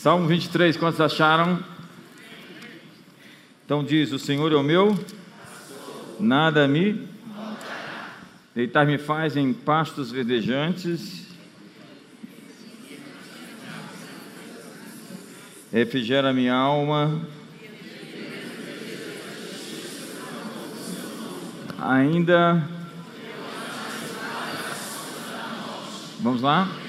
Salmo 0.00 0.28
23, 0.28 0.76
quantos 0.76 1.00
acharam? 1.00 1.58
Então 3.64 3.82
diz: 3.82 4.12
O 4.12 4.18
Senhor 4.18 4.52
é 4.52 4.54
o 4.54 4.62
meu, 4.62 4.96
nada 6.20 6.68
me 6.68 7.08
deitar-me 8.54 8.96
faz 8.96 9.36
em 9.36 9.52
pastos 9.52 10.12
verdejantes, 10.12 11.26
refrigera 15.72 16.32
minha 16.32 16.54
alma. 16.54 17.20
Ainda. 21.76 22.62
Vamos 26.20 26.40
lá? 26.40 26.87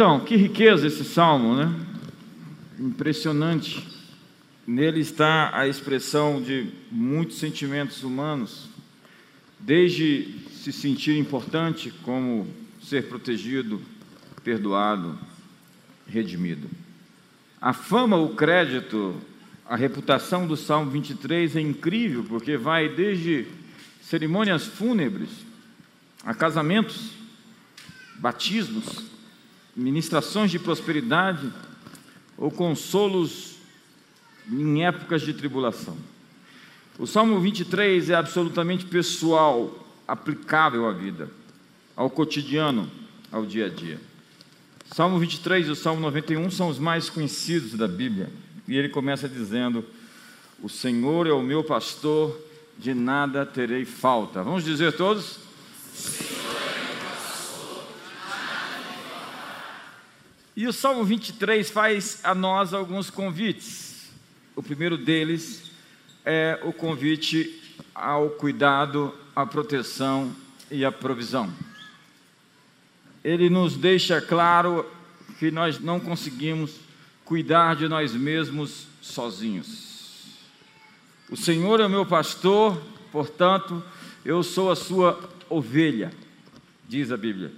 Então, 0.00 0.18
que 0.18 0.34
riqueza 0.34 0.86
esse 0.86 1.04
salmo, 1.04 1.54
né? 1.54 1.70
Impressionante. 2.78 3.86
Nele 4.66 5.00
está 5.00 5.50
a 5.54 5.68
expressão 5.68 6.40
de 6.40 6.70
muitos 6.90 7.36
sentimentos 7.36 8.02
humanos, 8.02 8.66
desde 9.58 10.36
se 10.52 10.72
sentir 10.72 11.18
importante, 11.18 11.92
como 12.02 12.48
ser 12.82 13.10
protegido, 13.10 13.78
perdoado, 14.42 15.18
redimido. 16.06 16.66
A 17.60 17.74
fama, 17.74 18.16
o 18.16 18.34
crédito, 18.34 19.14
a 19.66 19.76
reputação 19.76 20.46
do 20.46 20.56
Salmo 20.56 20.90
23 20.92 21.56
é 21.56 21.60
incrível, 21.60 22.24
porque 22.26 22.56
vai 22.56 22.88
desde 22.88 23.46
cerimônias 24.00 24.64
fúnebres 24.64 25.28
a 26.24 26.32
casamentos, 26.32 27.10
batismos, 28.16 29.19
ministrações 29.76 30.50
de 30.50 30.58
prosperidade 30.58 31.50
ou 32.36 32.50
consolos 32.50 33.56
em 34.50 34.84
épocas 34.84 35.22
de 35.22 35.34
tribulação. 35.34 35.96
O 36.98 37.06
Salmo 37.06 37.40
23 37.40 38.10
é 38.10 38.14
absolutamente 38.14 38.84
pessoal, 38.84 39.86
aplicável 40.06 40.88
à 40.88 40.92
vida, 40.92 41.30
ao 41.96 42.10
cotidiano, 42.10 42.90
ao 43.30 43.46
dia 43.46 43.66
a 43.66 43.68
dia. 43.68 44.00
Salmo 44.92 45.18
23 45.18 45.68
e 45.68 45.70
o 45.70 45.76
Salmo 45.76 46.00
91 46.00 46.50
são 46.50 46.68
os 46.68 46.78
mais 46.78 47.08
conhecidos 47.08 47.74
da 47.74 47.86
Bíblia. 47.86 48.28
E 48.66 48.76
ele 48.76 48.88
começa 48.88 49.28
dizendo: 49.28 49.84
O 50.62 50.68
Senhor 50.68 51.26
é 51.26 51.32
o 51.32 51.42
meu 51.42 51.62
pastor, 51.62 52.36
de 52.76 52.92
nada 52.92 53.46
terei 53.46 53.84
falta. 53.84 54.42
Vamos 54.42 54.64
dizer 54.64 54.92
todos? 54.92 55.38
E 60.60 60.66
o 60.66 60.74
Salmo 60.74 61.02
23 61.04 61.70
faz 61.70 62.20
a 62.22 62.34
nós 62.34 62.74
alguns 62.74 63.08
convites. 63.08 64.10
O 64.54 64.62
primeiro 64.62 64.98
deles 64.98 65.70
é 66.22 66.60
o 66.62 66.70
convite 66.70 67.78
ao 67.94 68.28
cuidado, 68.28 69.14
à 69.34 69.46
proteção 69.46 70.36
e 70.70 70.84
à 70.84 70.92
provisão. 70.92 71.50
Ele 73.24 73.48
nos 73.48 73.74
deixa 73.74 74.20
claro 74.20 74.84
que 75.38 75.50
nós 75.50 75.80
não 75.80 75.98
conseguimos 75.98 76.72
cuidar 77.24 77.74
de 77.74 77.88
nós 77.88 78.12
mesmos 78.12 78.86
sozinhos. 79.00 80.26
O 81.30 81.38
Senhor 81.38 81.80
é 81.80 81.86
o 81.86 81.90
meu 81.90 82.04
pastor, 82.04 82.78
portanto, 83.10 83.82
eu 84.22 84.42
sou 84.42 84.70
a 84.70 84.76
sua 84.76 85.18
ovelha, 85.48 86.12
diz 86.86 87.10
a 87.10 87.16
Bíblia. 87.16 87.50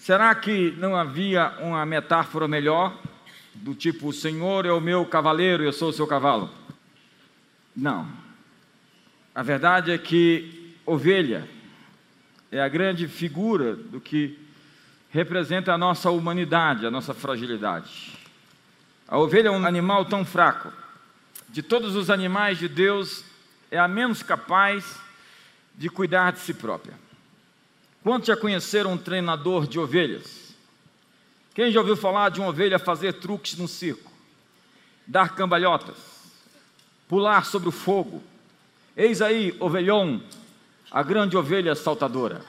Será 0.00 0.34
que 0.34 0.70
não 0.78 0.96
havia 0.96 1.52
uma 1.60 1.84
metáfora 1.84 2.48
melhor? 2.48 2.98
Do 3.52 3.74
tipo, 3.74 4.08
o 4.08 4.12
Senhor 4.14 4.64
é 4.64 4.72
o 4.72 4.80
meu 4.80 5.04
cavaleiro 5.04 5.62
e 5.62 5.66
eu 5.66 5.74
sou 5.74 5.90
o 5.90 5.92
seu 5.92 6.06
cavalo? 6.06 6.48
Não. 7.76 8.08
A 9.34 9.42
verdade 9.42 9.90
é 9.90 9.98
que 9.98 10.74
ovelha 10.86 11.46
é 12.50 12.62
a 12.62 12.68
grande 12.68 13.06
figura 13.06 13.76
do 13.76 14.00
que 14.00 14.38
representa 15.10 15.74
a 15.74 15.78
nossa 15.78 16.10
humanidade, 16.10 16.86
a 16.86 16.90
nossa 16.90 17.12
fragilidade. 17.12 18.18
A 19.06 19.18
ovelha 19.18 19.48
é 19.48 19.52
um 19.52 19.66
animal 19.66 20.06
tão 20.06 20.24
fraco. 20.24 20.72
De 21.46 21.62
todos 21.62 21.94
os 21.94 22.08
animais 22.08 22.58
de 22.58 22.68
Deus, 22.68 23.22
é 23.70 23.78
a 23.78 23.86
menos 23.86 24.22
capaz 24.22 24.98
de 25.74 25.90
cuidar 25.90 26.32
de 26.32 26.38
si 26.38 26.54
própria. 26.54 27.09
Quantos 28.02 28.28
já 28.28 28.36
conheceram 28.36 28.94
um 28.94 28.98
treinador 28.98 29.66
de 29.66 29.78
ovelhas? 29.78 30.54
Quem 31.54 31.70
já 31.70 31.80
ouviu 31.80 31.96
falar 31.96 32.30
de 32.30 32.40
uma 32.40 32.48
ovelha 32.48 32.78
fazer 32.78 33.14
truques 33.14 33.56
no 33.58 33.68
circo? 33.68 34.10
Dar 35.06 35.34
cambalhotas, 35.34 35.96
pular 37.06 37.44
sobre 37.44 37.68
o 37.68 37.72
fogo. 37.72 38.22
Eis 38.96 39.20
aí, 39.20 39.54
ovelhão, 39.60 40.22
a 40.90 41.02
grande 41.02 41.36
ovelha 41.36 41.74
saltadora. 41.74 42.42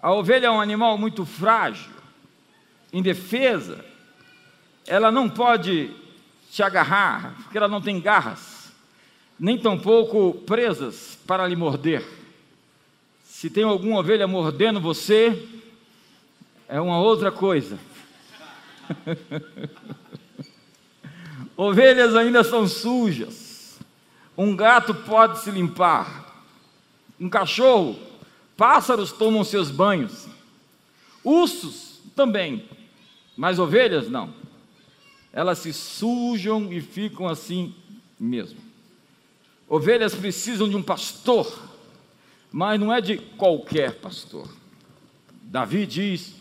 A 0.00 0.12
ovelha 0.12 0.46
é 0.46 0.50
um 0.50 0.60
animal 0.60 0.96
muito 0.96 1.26
frágil, 1.26 1.90
indefesa. 2.92 3.84
Ela 4.86 5.10
não 5.10 5.28
pode 5.28 5.90
te 6.50 6.62
agarrar, 6.62 7.34
porque 7.42 7.58
ela 7.58 7.68
não 7.68 7.80
tem 7.80 8.00
garras, 8.00 8.72
nem 9.38 9.58
tampouco 9.58 10.34
presas 10.46 11.18
para 11.26 11.46
lhe 11.48 11.56
morder. 11.56 12.06
Se 13.38 13.48
tem 13.48 13.62
alguma 13.62 14.00
ovelha 14.00 14.26
mordendo 14.26 14.80
você, 14.80 15.46
é 16.68 16.80
uma 16.80 16.98
outra 16.98 17.30
coisa. 17.30 17.78
Ovelhas 21.56 22.16
ainda 22.16 22.42
são 22.42 22.66
sujas. 22.66 23.78
Um 24.36 24.56
gato 24.56 24.92
pode 24.92 25.38
se 25.38 25.52
limpar. 25.52 26.44
Um 27.20 27.28
cachorro, 27.28 27.96
pássaros 28.56 29.12
tomam 29.12 29.44
seus 29.44 29.70
banhos. 29.70 30.26
Ursos 31.22 32.00
também. 32.16 32.68
Mas 33.36 33.60
ovelhas 33.60 34.10
não. 34.10 34.34
Elas 35.32 35.58
se 35.58 35.72
sujam 35.72 36.72
e 36.72 36.80
ficam 36.80 37.28
assim 37.28 37.72
mesmo. 38.18 38.58
Ovelhas 39.68 40.12
precisam 40.12 40.68
de 40.68 40.74
um 40.74 40.82
pastor 40.82 41.67
mas 42.52 42.78
não 42.80 42.92
é 42.92 43.00
de 43.00 43.18
qualquer 43.18 43.94
pastor. 43.96 44.48
Davi 45.42 45.86
diz: 45.86 46.34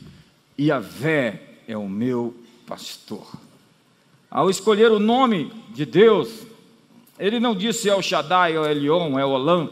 Iavé 0.57 1.41
é 1.67 1.77
o 1.77 1.87
meu 1.87 2.35
pastor. 2.65 3.25
Ao 4.29 4.49
escolher 4.49 4.91
o 4.91 4.99
nome 4.99 5.51
de 5.73 5.85
Deus, 5.85 6.45
ele 7.17 7.39
não 7.39 7.55
disse 7.55 7.89
El 7.89 8.01
Shaddai, 8.01 8.55
El 8.55 8.65
Elion, 8.65 9.17
El 9.17 9.29
Olam, 9.29 9.69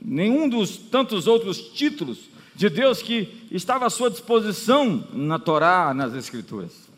nenhum 0.00 0.48
dos 0.48 0.76
tantos 0.76 1.26
outros 1.26 1.58
títulos 1.58 2.18
de 2.54 2.68
Deus 2.68 3.00
que 3.00 3.46
estava 3.50 3.86
à 3.86 3.90
sua 3.90 4.10
disposição 4.10 5.04
na 5.12 5.38
Torá, 5.38 5.94
nas 5.94 6.14
Escrituras. 6.14 6.88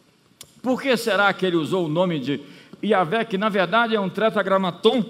Por 0.62 0.81
que 0.81 0.97
será 0.97 1.32
que 1.32 1.44
ele 1.44 1.56
usou 1.56 1.85
o 1.85 1.88
nome 1.88 2.19
de 2.19 2.41
Iavé, 2.82 3.25
que 3.25 3.37
na 3.37 3.49
verdade 3.49 3.94
é 3.94 4.00
um 4.00 4.08
tetragramatom? 4.08 5.05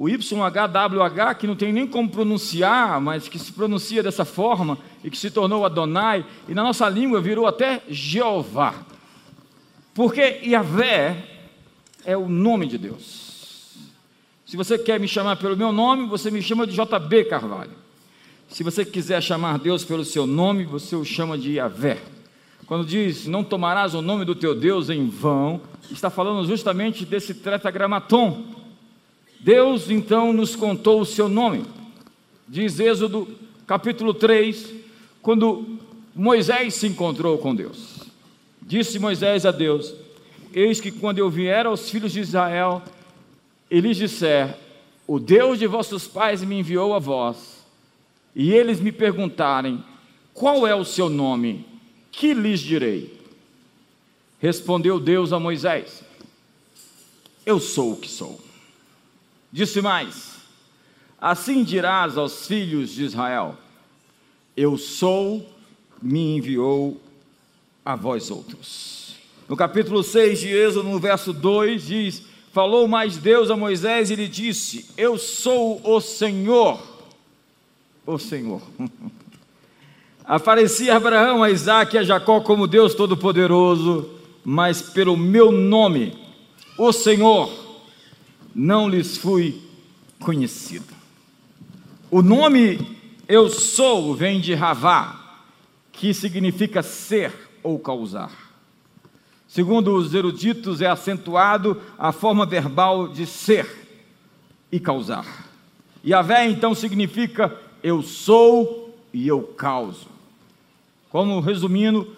O 0.00 0.08
YHWH, 0.08 1.34
que 1.40 1.46
não 1.48 1.56
tem 1.56 1.72
nem 1.72 1.84
como 1.84 2.08
pronunciar, 2.08 3.00
mas 3.00 3.28
que 3.28 3.36
se 3.36 3.52
pronuncia 3.52 4.00
dessa 4.00 4.24
forma 4.24 4.78
e 5.02 5.10
que 5.10 5.18
se 5.18 5.28
tornou 5.28 5.66
Adonai, 5.66 6.24
e 6.48 6.54
na 6.54 6.62
nossa 6.62 6.88
língua 6.88 7.20
virou 7.20 7.48
até 7.48 7.82
Jeová. 7.88 8.74
Porque 9.92 10.40
Yahvé 10.44 11.16
é 12.04 12.16
o 12.16 12.28
nome 12.28 12.68
de 12.68 12.78
Deus. 12.78 13.74
Se 14.46 14.56
você 14.56 14.78
quer 14.78 15.00
me 15.00 15.08
chamar 15.08 15.34
pelo 15.34 15.56
meu 15.56 15.72
nome, 15.72 16.06
você 16.06 16.30
me 16.30 16.40
chama 16.40 16.64
de 16.64 16.74
JB 16.74 17.24
Carvalho. 17.24 17.72
Se 18.48 18.62
você 18.62 18.84
quiser 18.84 19.20
chamar 19.20 19.58
Deus 19.58 19.84
pelo 19.84 20.04
seu 20.04 20.28
nome, 20.28 20.64
você 20.64 20.94
o 20.94 21.04
chama 21.04 21.36
de 21.36 21.54
Yahvé. 21.54 21.98
Quando 22.66 22.86
diz, 22.86 23.26
não 23.26 23.42
tomarás 23.42 23.96
o 23.96 24.00
nome 24.00 24.24
do 24.24 24.36
teu 24.36 24.54
Deus 24.54 24.90
em 24.90 25.08
vão, 25.08 25.60
está 25.90 26.08
falando 26.08 26.46
justamente 26.46 27.04
desse 27.04 27.34
tetragramatom, 27.34 28.57
Deus 29.40 29.90
então 29.90 30.32
nos 30.32 30.56
contou 30.56 31.00
o 31.00 31.06
seu 31.06 31.28
nome. 31.28 31.64
Diz 32.46 32.80
Êxodo 32.80 33.28
capítulo 33.66 34.14
3, 34.14 34.74
quando 35.22 35.78
Moisés 36.14 36.74
se 36.74 36.86
encontrou 36.86 37.38
com 37.38 37.54
Deus. 37.54 38.00
Disse 38.60 38.98
Moisés 38.98 39.46
a 39.46 39.50
Deus: 39.50 39.94
Eis 40.52 40.80
que 40.80 40.90
quando 40.90 41.18
eu 41.18 41.30
vier 41.30 41.66
aos 41.66 41.88
filhos 41.88 42.12
de 42.12 42.20
Israel 42.20 42.82
e 43.70 43.80
lhes 43.80 43.96
disser: 43.96 44.56
O 45.06 45.20
Deus 45.20 45.58
de 45.58 45.66
vossos 45.66 46.08
pais 46.08 46.42
me 46.42 46.58
enviou 46.58 46.94
a 46.94 46.98
vós, 46.98 47.64
e 48.34 48.52
eles 48.52 48.80
me 48.80 48.90
perguntarem: 48.90 49.84
Qual 50.34 50.66
é 50.66 50.74
o 50.74 50.84
seu 50.84 51.08
nome? 51.08 51.64
Que 52.10 52.34
lhes 52.34 52.60
direi? 52.60 53.16
Respondeu 54.40 54.98
Deus 54.98 55.32
a 55.32 55.38
Moisés: 55.38 56.02
Eu 57.46 57.60
sou 57.60 57.92
o 57.92 57.96
que 57.96 58.08
sou. 58.08 58.47
Disse 59.52 59.80
mais: 59.80 60.36
Assim 61.20 61.64
dirás 61.64 62.16
aos 62.16 62.46
filhos 62.46 62.90
de 62.90 63.04
Israel: 63.04 63.56
Eu 64.56 64.76
sou, 64.76 65.48
me 66.00 66.36
enviou 66.36 67.00
a 67.84 67.96
vós 67.96 68.30
outros. 68.30 69.16
No 69.48 69.56
capítulo 69.56 70.02
6 70.02 70.40
de 70.40 70.48
Êxodo, 70.48 70.88
no 70.88 70.98
verso 70.98 71.32
2, 71.32 71.86
diz: 71.86 72.22
Falou 72.52 72.86
mais 72.86 73.16
Deus 73.16 73.50
a 73.50 73.56
Moisés 73.56 74.10
e 74.10 74.14
lhe 74.14 74.28
disse: 74.28 74.90
Eu 74.96 75.16
sou 75.18 75.80
o 75.82 76.00
Senhor, 76.00 76.80
o 78.06 78.18
Senhor. 78.18 78.62
Aparecia 80.24 80.94
Abraão, 80.94 81.42
a 81.42 81.50
Isaac 81.50 81.96
e 81.96 81.98
a 81.98 82.02
Jacó 82.02 82.42
como 82.42 82.66
Deus 82.66 82.94
Todo-Poderoso, 82.94 84.10
mas 84.44 84.82
pelo 84.82 85.16
meu 85.16 85.50
nome, 85.50 86.18
o 86.76 86.92
Senhor, 86.92 87.67
não 88.58 88.88
lhes 88.88 89.16
fui 89.16 89.62
conhecido. 90.18 90.92
O 92.10 92.20
nome 92.22 92.98
eu 93.28 93.48
sou 93.48 94.16
vem 94.16 94.40
de 94.40 94.52
Ravá, 94.52 95.38
que 95.92 96.12
significa 96.12 96.82
ser 96.82 97.32
ou 97.62 97.78
causar. 97.78 98.32
Segundo 99.46 99.94
os 99.94 100.12
eruditos, 100.12 100.82
é 100.82 100.88
acentuado 100.88 101.80
a 101.96 102.10
forma 102.10 102.44
verbal 102.44 103.06
de 103.06 103.26
ser 103.26 103.86
e 104.72 104.80
causar. 104.80 105.46
E 106.02 106.10
Yahvé 106.10 106.48
então 106.48 106.74
significa 106.74 107.56
eu 107.80 108.02
sou 108.02 108.98
e 109.14 109.28
eu 109.28 109.42
causo. 109.42 110.08
Como 111.10 111.38
resumindo, 111.38 112.16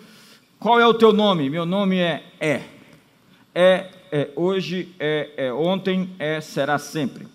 qual 0.59 0.81
é 0.81 0.87
o 0.87 0.95
teu 0.95 1.13
nome? 1.13 1.51
Meu 1.51 1.67
nome 1.67 1.99
é 1.99 2.25
É. 2.41 2.63
É, 3.55 4.00
é 4.13 4.31
hoje, 4.35 4.95
é, 4.99 5.31
é 5.37 5.53
ontem, 5.53 6.11
é 6.19 6.41
será 6.41 6.79
sempre. 6.79 7.27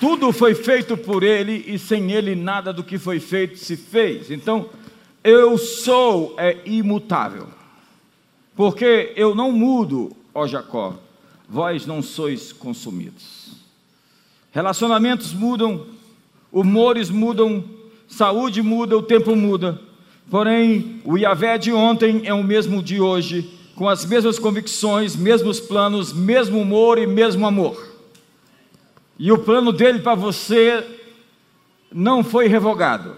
Tudo 0.00 0.32
foi 0.32 0.54
feito 0.54 0.96
por 0.96 1.22
Ele 1.22 1.64
e 1.66 1.78
sem 1.78 2.12
Ele 2.12 2.34
nada 2.34 2.72
do 2.72 2.84
que 2.84 2.98
foi 2.98 3.20
feito 3.20 3.58
se 3.58 3.76
fez. 3.76 4.30
Então, 4.30 4.68
eu 5.22 5.56
sou 5.56 6.34
é 6.36 6.58
imutável, 6.66 7.48
porque 8.54 9.12
eu 9.16 9.34
não 9.34 9.50
mudo, 9.50 10.14
ó 10.34 10.46
Jacó, 10.46 10.98
vós 11.48 11.86
não 11.86 12.02
sois 12.02 12.52
consumidos. 12.52 13.56
Relacionamentos 14.52 15.32
mudam, 15.32 15.86
humores 16.52 17.08
mudam, 17.08 17.64
saúde 18.06 18.60
muda, 18.60 18.96
o 18.98 19.02
tempo 19.02 19.34
muda. 19.34 19.80
Porém, 20.30 21.00
o 21.04 21.18
Iavé 21.18 21.58
de 21.58 21.72
ontem 21.72 22.22
é 22.24 22.32
o 22.32 22.42
mesmo 22.42 22.82
de 22.82 23.00
hoje, 23.00 23.50
com 23.74 23.88
as 23.88 24.04
mesmas 24.04 24.38
convicções, 24.38 25.16
mesmos 25.16 25.60
planos, 25.60 26.12
mesmo 26.12 26.60
humor 26.60 26.98
e 26.98 27.06
mesmo 27.06 27.46
amor. 27.46 27.94
E 29.18 29.30
o 29.30 29.38
plano 29.38 29.72
dele 29.72 30.00
para 30.00 30.14
você 30.14 30.84
não 31.92 32.24
foi 32.24 32.48
revogado. 32.48 33.14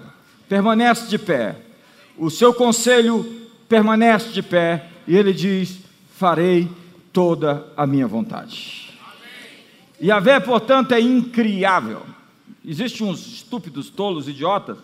Permanece 0.49 1.09
de 1.09 1.19
pé. 1.19 1.57
O 2.19 2.31
seu 2.31 2.53
conselho 2.53 3.25
permanece 3.69 4.31
de 4.31 4.43
pé. 4.43 4.87
E 5.07 5.17
ele 5.17 5.33
diz: 5.33 5.79
Farei 6.15 6.69
toda 7.13 7.67
a 7.77 7.87
minha 7.87 8.07
vontade. 8.07 8.95
E 10.01 10.11
a 10.11 10.21
vé, 10.21 10.39
portanto, 10.39 10.93
é 10.93 11.01
incriável. 11.01 12.03
Existem 12.65 13.07
uns 13.07 13.27
estúpidos, 13.27 13.89
tolos, 13.89 14.29
idiotas, 14.29 14.77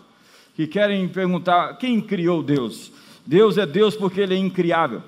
que 0.55 0.67
querem 0.67 1.07
perguntar: 1.07 1.77
quem 1.77 2.01
criou 2.01 2.43
Deus? 2.43 2.91
Deus 3.25 3.57
é 3.57 3.65
Deus 3.65 3.95
porque 3.95 4.21
ele 4.21 4.35
é 4.35 4.37
incriável. 4.37 5.01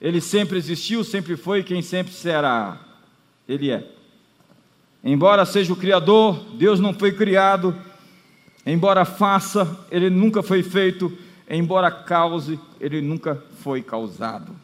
Ele 0.00 0.20
sempre 0.20 0.58
existiu, 0.58 1.02
sempre 1.02 1.36
foi, 1.36 1.62
quem 1.62 1.82
sempre 1.82 2.12
será. 2.12 2.80
Ele 3.48 3.70
é. 3.70 3.84
Embora 5.02 5.44
seja 5.44 5.72
o 5.72 5.76
Criador, 5.76 6.44
Deus 6.54 6.80
não 6.80 6.92
foi 6.94 7.12
criado. 7.12 7.74
Embora 8.64 9.04
faça, 9.04 9.86
ele 9.90 10.10
nunca 10.10 10.42
foi 10.42 10.62
feito. 10.62 11.16
Embora 11.48 11.90
cause, 11.90 12.58
ele 12.80 13.00
nunca 13.00 13.42
foi 13.60 13.82
causado. 13.82 14.54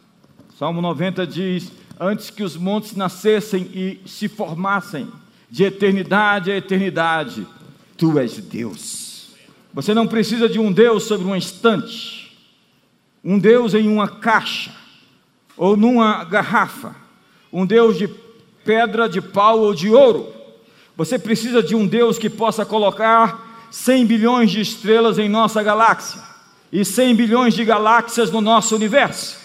Salmo 0.57 0.81
90 0.81 1.25
diz: 1.25 1.71
Antes 1.99 2.29
que 2.29 2.43
os 2.43 2.55
montes 2.55 2.95
nascessem 2.95 3.69
e 3.73 3.99
se 4.05 4.27
formassem, 4.27 5.07
de 5.49 5.63
eternidade 5.63 6.51
a 6.51 6.57
eternidade, 6.57 7.45
tu 7.97 8.17
és 8.19 8.37
Deus. 8.37 9.14
Você 9.75 9.93
não 9.93 10.07
precisa 10.07 10.47
de 10.47 10.57
um 10.57 10.71
Deus 10.71 11.03
sobre 11.03 11.25
uma 11.27 11.37
estante, 11.37 12.33
um 13.21 13.37
Deus 13.37 13.73
em 13.73 13.89
uma 13.89 14.07
caixa 14.07 14.71
ou 15.57 15.75
numa 15.75 16.23
garrafa, 16.23 16.95
um 17.51 17.65
Deus 17.65 17.97
de 17.97 18.07
pedra, 18.63 19.09
de 19.09 19.19
pau 19.19 19.59
ou 19.59 19.73
de 19.75 19.89
ouro. 19.89 20.33
Você 20.95 21.19
precisa 21.19 21.61
de 21.61 21.75
um 21.75 21.85
Deus 21.85 22.17
que 22.17 22.29
possa 22.29 22.65
colocar 22.65 23.67
100 23.69 24.05
bilhões 24.05 24.49
de 24.49 24.61
estrelas 24.61 25.19
em 25.19 25.27
nossa 25.27 25.61
galáxia 25.61 26.21
e 26.71 26.85
100 26.85 27.13
bilhões 27.13 27.53
de 27.53 27.65
galáxias 27.65 28.31
no 28.31 28.39
nosso 28.39 28.77
universo. 28.77 29.37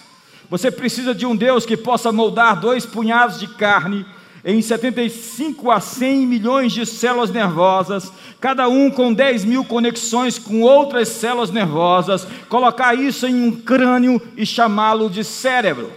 Você 0.49 0.71
precisa 0.71 1.13
de 1.13 1.27
um 1.27 1.35
Deus 1.35 1.67
que 1.67 1.77
possa 1.77 2.13
moldar 2.13 2.61
dois 2.61 2.87
punhados 2.87 3.41
de 3.41 3.49
carne 3.49 4.07
em 4.45 4.63
75 4.63 5.71
a 5.71 5.81
100 5.81 6.27
milhões 6.27 6.73
de 6.73 6.87
células 6.87 7.31
nervosas, 7.31 8.13
cada 8.41 8.69
um 8.69 8.91
com 8.91 9.13
10 9.13 9.45
mil 9.45 9.65
conexões 9.65 10.39
com 10.39 10.63
outras 10.63 11.09
células 11.09 11.51
nervosas, 11.51 12.27
colocar 12.49 12.95
isso 12.95 13.27
em 13.27 13.35
um 13.35 13.53
crânio 13.53 14.21
e 14.37 14.47
chamá-lo 14.47 15.11
de 15.11 15.23
cérebro. 15.23 15.93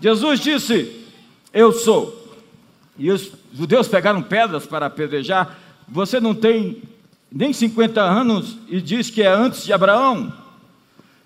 Jesus 0.00 0.40
disse: 0.40 1.04
eu 1.54 1.72
sou. 1.72 2.34
E 2.98 3.12
os 3.12 3.30
judeus 3.52 3.86
pegaram 3.86 4.20
pedras 4.20 4.66
para 4.66 4.86
apedrejar. 4.86 5.56
Você 5.88 6.18
não 6.18 6.34
tem 6.34 6.82
nem 7.30 7.52
50 7.52 8.02
anos 8.02 8.58
e 8.68 8.80
diz 8.80 9.08
que 9.08 9.22
é 9.22 9.28
antes 9.28 9.64
de 9.64 9.72
Abraão. 9.72 10.32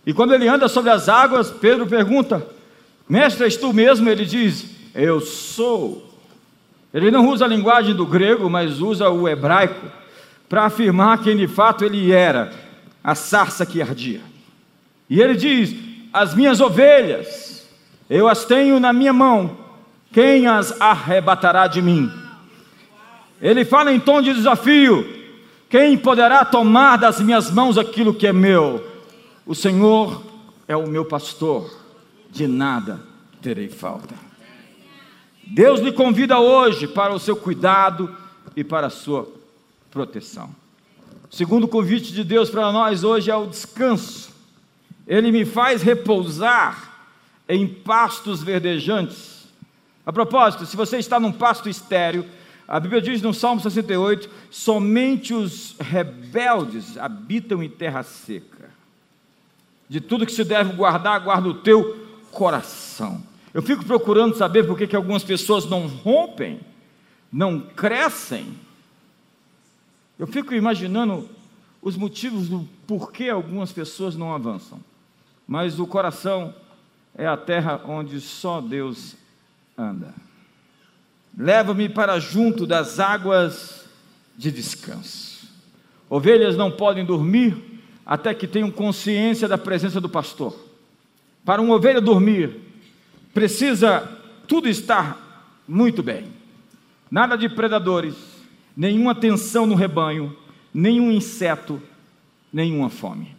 E 0.07 0.13
quando 0.13 0.35
ele 0.35 0.47
anda 0.47 0.69
sobre 0.69 0.91
as 0.91 1.09
águas, 1.09 1.51
Pedro 1.51 1.87
pergunta: 1.87 2.47
Mestre, 3.09 3.45
és 3.45 3.57
tu 3.57 3.73
mesmo? 3.73 4.09
Ele 4.09 4.27
diz: 4.27 4.67
Eu 4.95 5.21
sou. 5.21 6.07
Ele 6.93 7.11
não 7.11 7.29
usa 7.29 7.45
a 7.45 7.49
linguagem 7.49 7.95
do 7.95 8.07
grego, 8.07 8.49
mas 8.49 8.81
usa 8.81 9.11
o 9.11 9.29
hebraico 9.29 9.87
para 10.49 10.65
afirmar 10.65 11.23
quem 11.23 11.37
de 11.37 11.47
fato 11.47 11.85
ele 11.85 12.11
era, 12.11 12.53
a 13.05 13.15
sarça 13.15 13.67
que 13.67 13.83
ardia. 13.83 14.21
E 15.09 15.21
ele 15.21 15.35
diz: 15.35 15.75
As 16.13 16.35
minhas 16.35 16.61
ovelhas, 16.61 17.69
eu 18.09 18.27
as 18.27 18.45
tenho 18.45 18.81
na 18.81 18.93
minha 18.93 19.13
mão 19.13 19.69
quem 20.13 20.47
as 20.47 20.81
arrebatará 20.81 21.67
de 21.67 21.83
mim? 21.83 22.11
Ele 23.41 23.65
fala 23.65 23.93
em 23.93 24.01
tom 24.01 24.23
de 24.23 24.33
desafio: 24.33 25.07
quem 25.69 25.97
poderá 25.97 26.45
tomar 26.45 26.97
das 26.97 27.21
minhas 27.21 27.51
mãos 27.51 27.77
aquilo 27.77 28.15
que 28.15 28.27
é 28.27 28.33
meu? 28.33 28.85
O 29.47 29.55
Senhor 29.55 30.23
é 30.67 30.77
o 30.77 30.87
meu 30.87 31.05
pastor, 31.05 31.71
de 32.31 32.47
nada 32.47 33.01
terei 33.41 33.69
falta. 33.69 34.28
Deus 35.51 35.81
lhe 35.81 35.93
convida 35.93 36.39
hoje 36.39 36.87
para 36.87 37.13
o 37.15 37.19
seu 37.19 37.37
cuidado 37.37 38.15
e 38.57 38.63
para 38.63 38.89
a 38.89 38.91
sua 38.91 39.29
proteção. 39.91 40.55
O 41.31 41.35
segundo 41.35 41.67
convite 41.69 42.13
de 42.13 42.25
Deus 42.25 42.51
para 42.51 42.73
nós 42.73 43.05
hoje 43.05 43.31
é 43.31 43.37
o 43.37 43.47
descanso. 43.47 44.31
Ele 45.07 45.33
me 45.33 45.45
faz 45.45 45.83
repousar 45.83 47.09
em 47.49 47.67
pastos 47.67 48.43
verdejantes 48.43 49.39
a 50.09 50.13
propósito, 50.13 50.65
se 50.65 50.75
você 50.75 50.97
está 50.97 51.21
num 51.21 51.31
pasto 51.31 51.69
estéreo, 51.69 52.25
a 52.67 52.81
Bíblia 52.81 52.99
diz 52.99 53.21
no 53.21 53.35
Salmo 53.35 53.61
68: 53.61 54.31
somente 54.51 55.35
os 55.35 55.77
rebeldes 55.79 56.97
habitam 56.97 57.63
em 57.63 57.69
terra 57.69 58.03
seca. 58.03 58.71
De 59.87 60.01
tudo 60.01 60.25
que 60.25 60.33
se 60.33 60.45
deve 60.45 60.73
guardar, 60.73 61.21
guarda 61.21 61.51
o 61.51 61.53
teu 61.53 62.09
coração. 62.33 63.23
Eu 63.53 63.63
fico 63.63 63.85
procurando 63.85 64.37
saber 64.37 64.67
por 64.67 64.77
que, 64.77 64.95
algumas 64.95 65.25
pessoas 65.25 65.65
não 65.67 65.87
rompem, 65.87 66.61
não 67.33 67.61
crescem. 67.61 68.47
Eu 70.19 70.27
fico 70.27 70.55
imaginando 70.55 71.29
os 71.81 71.97
motivos 71.97 72.49
do 72.49 72.69
porquê 72.87 73.29
algumas 73.29 73.73
pessoas 73.73 74.17
não 74.17 74.35
avançam. 74.35 74.81
Mas 75.47 75.79
o 75.79 75.87
coração 75.87 76.55
é 77.15 77.27
a 77.27 77.37
terra 77.37 77.81
onde 77.87 78.21
só 78.21 78.61
Deus 78.61 79.17
anda. 79.77 80.15
Leva-me 81.37 81.89
para 81.89 82.19
junto 82.19 82.67
das 82.67 82.99
águas 82.99 83.87
de 84.37 84.51
descanso. 84.51 85.49
Ovelhas 86.11 86.57
não 86.57 86.71
podem 86.71 87.05
dormir 87.05 87.57
até 88.05 88.35
que 88.35 88.47
tenham 88.47 88.71
consciência 88.71 89.47
da 89.47 89.59
presença 89.59 90.01
do 90.01 90.09
pastor. 90.09 90.57
Para 91.45 91.63
uma 91.63 91.75
ovelha 91.75 92.01
dormir, 92.01 92.68
precisa 93.39 94.01
tudo 94.49 94.69
estar 94.69 95.55
muito 95.69 96.03
bem. 96.03 96.25
Nada 97.09 97.39
de 97.39 97.49
predadores, 97.49 98.17
nenhuma 98.77 99.15
tensão 99.15 99.65
no 99.65 99.77
rebanho, 99.77 100.37
nenhum 100.75 101.13
inseto, 101.13 101.81
nenhuma 102.53 102.91
fome. 102.91 103.37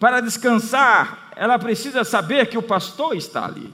Para 0.00 0.22
descansar, 0.22 1.30
ela 1.36 1.58
precisa 1.58 2.04
saber 2.04 2.46
que 2.46 2.56
o 2.56 2.62
pastor 2.62 3.14
está 3.14 3.44
ali. 3.44 3.70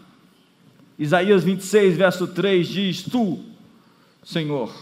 Isaías 0.98 1.44
26, 1.44 1.96
verso 1.96 2.26
3 2.26 2.66
diz: 2.66 3.02
Tu, 3.04 3.38
Senhor, 4.24 4.74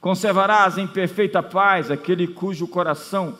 conservarás 0.00 0.76
em 0.76 0.88
perfeita 0.88 1.40
paz 1.40 1.88
aquele 1.88 2.26
cujo 2.26 2.66
coração 2.66 3.38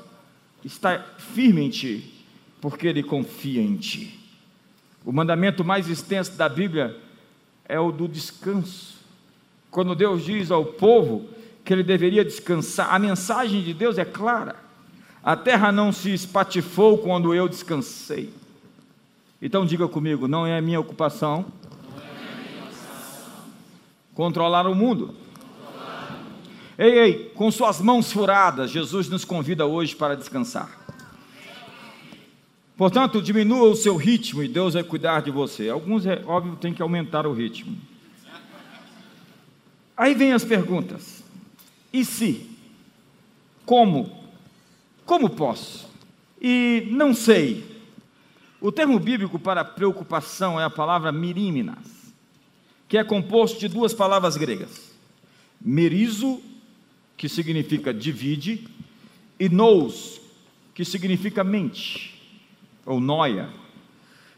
está 0.65 1.05
firme 1.19 1.63
em 1.63 1.71
ti, 1.71 2.25
porque 2.61 2.87
ele 2.87 3.03
confia 3.03 3.61
em 3.61 3.75
ti. 3.75 4.20
O 5.05 5.13
mandamento 5.13 5.65
mais 5.65 5.89
extenso 5.89 6.33
da 6.33 6.49
Bíblia 6.49 6.97
é 7.65 7.79
o 7.79 7.91
do 7.91 8.07
descanso. 8.07 8.99
Quando 9.71 9.95
Deus 9.95 10.25
diz 10.25 10.51
ao 10.51 10.65
povo 10.65 11.29
que 11.65 11.73
ele 11.73 11.83
deveria 11.83 12.25
descansar, 12.25 12.93
a 12.93 12.99
mensagem 12.99 13.63
de 13.63 13.73
Deus 13.73 13.99
é 13.99 14.05
clara. 14.05 14.57
A 15.23 15.37
terra 15.37 15.71
não 15.71 15.93
se 15.93 16.13
espatifou 16.13 16.99
quando 16.99 17.35
eu 17.35 17.49
descansei. 17.49 18.33
Então 19.41 19.65
diga 19.65 19.89
comigo, 19.89 20.27
não 20.29 20.47
é 20.47 20.61
minha 20.61 20.81
ocupação, 20.81 21.47
controlar 24.15 24.67
o 24.67 24.75
mundo. 24.75 25.15
Ei, 26.77 26.99
ei, 26.99 27.25
com 27.35 27.51
suas 27.51 27.81
mãos 27.81 28.11
furadas, 28.11 28.71
Jesus 28.71 29.09
nos 29.09 29.25
convida 29.25 29.67
hoje 29.67 29.95
para 29.95 30.17
descansar. 30.17 30.80
Portanto, 32.81 33.21
diminua 33.21 33.69
o 33.69 33.77
seu 33.77 33.95
ritmo 33.95 34.43
e 34.43 34.49
Deus 34.49 34.73
vai 34.73 34.83
cuidar 34.83 35.21
de 35.21 35.31
você. 35.31 35.69
Alguns, 35.69 36.07
é 36.07 36.23
óbvio, 36.25 36.57
tem 36.57 36.73
que 36.73 36.81
aumentar 36.81 37.27
o 37.27 37.33
ritmo. 37.35 37.77
Aí 39.95 40.15
vem 40.15 40.33
as 40.33 40.47
perguntas. 40.47 41.23
E 41.93 42.07
se? 42.07 42.49
Como? 43.67 44.11
Como 45.05 45.29
posso? 45.29 45.91
E 46.41 46.89
não 46.91 47.13
sei. 47.13 47.67
O 48.59 48.73
termo 48.73 48.99
bíblico 48.99 49.39
para 49.39 49.63
preocupação 49.63 50.59
é 50.59 50.65
a 50.65 50.71
palavra 50.71 51.13
miríminas, 51.13 52.15
que 52.89 52.97
é 52.97 53.05
composto 53.05 53.61
de 53.61 53.69
duas 53.69 53.93
palavras 53.93 54.39
gregas: 54.39 54.91
merizo 55.61 56.41
que 57.15 57.29
significa 57.29 57.93
divide, 57.93 58.67
e 59.39 59.51
nous, 59.51 60.19
que 60.75 60.83
significa 60.83 61.45
mente, 61.45 62.20
ou 62.85 63.01
noia. 63.01 63.49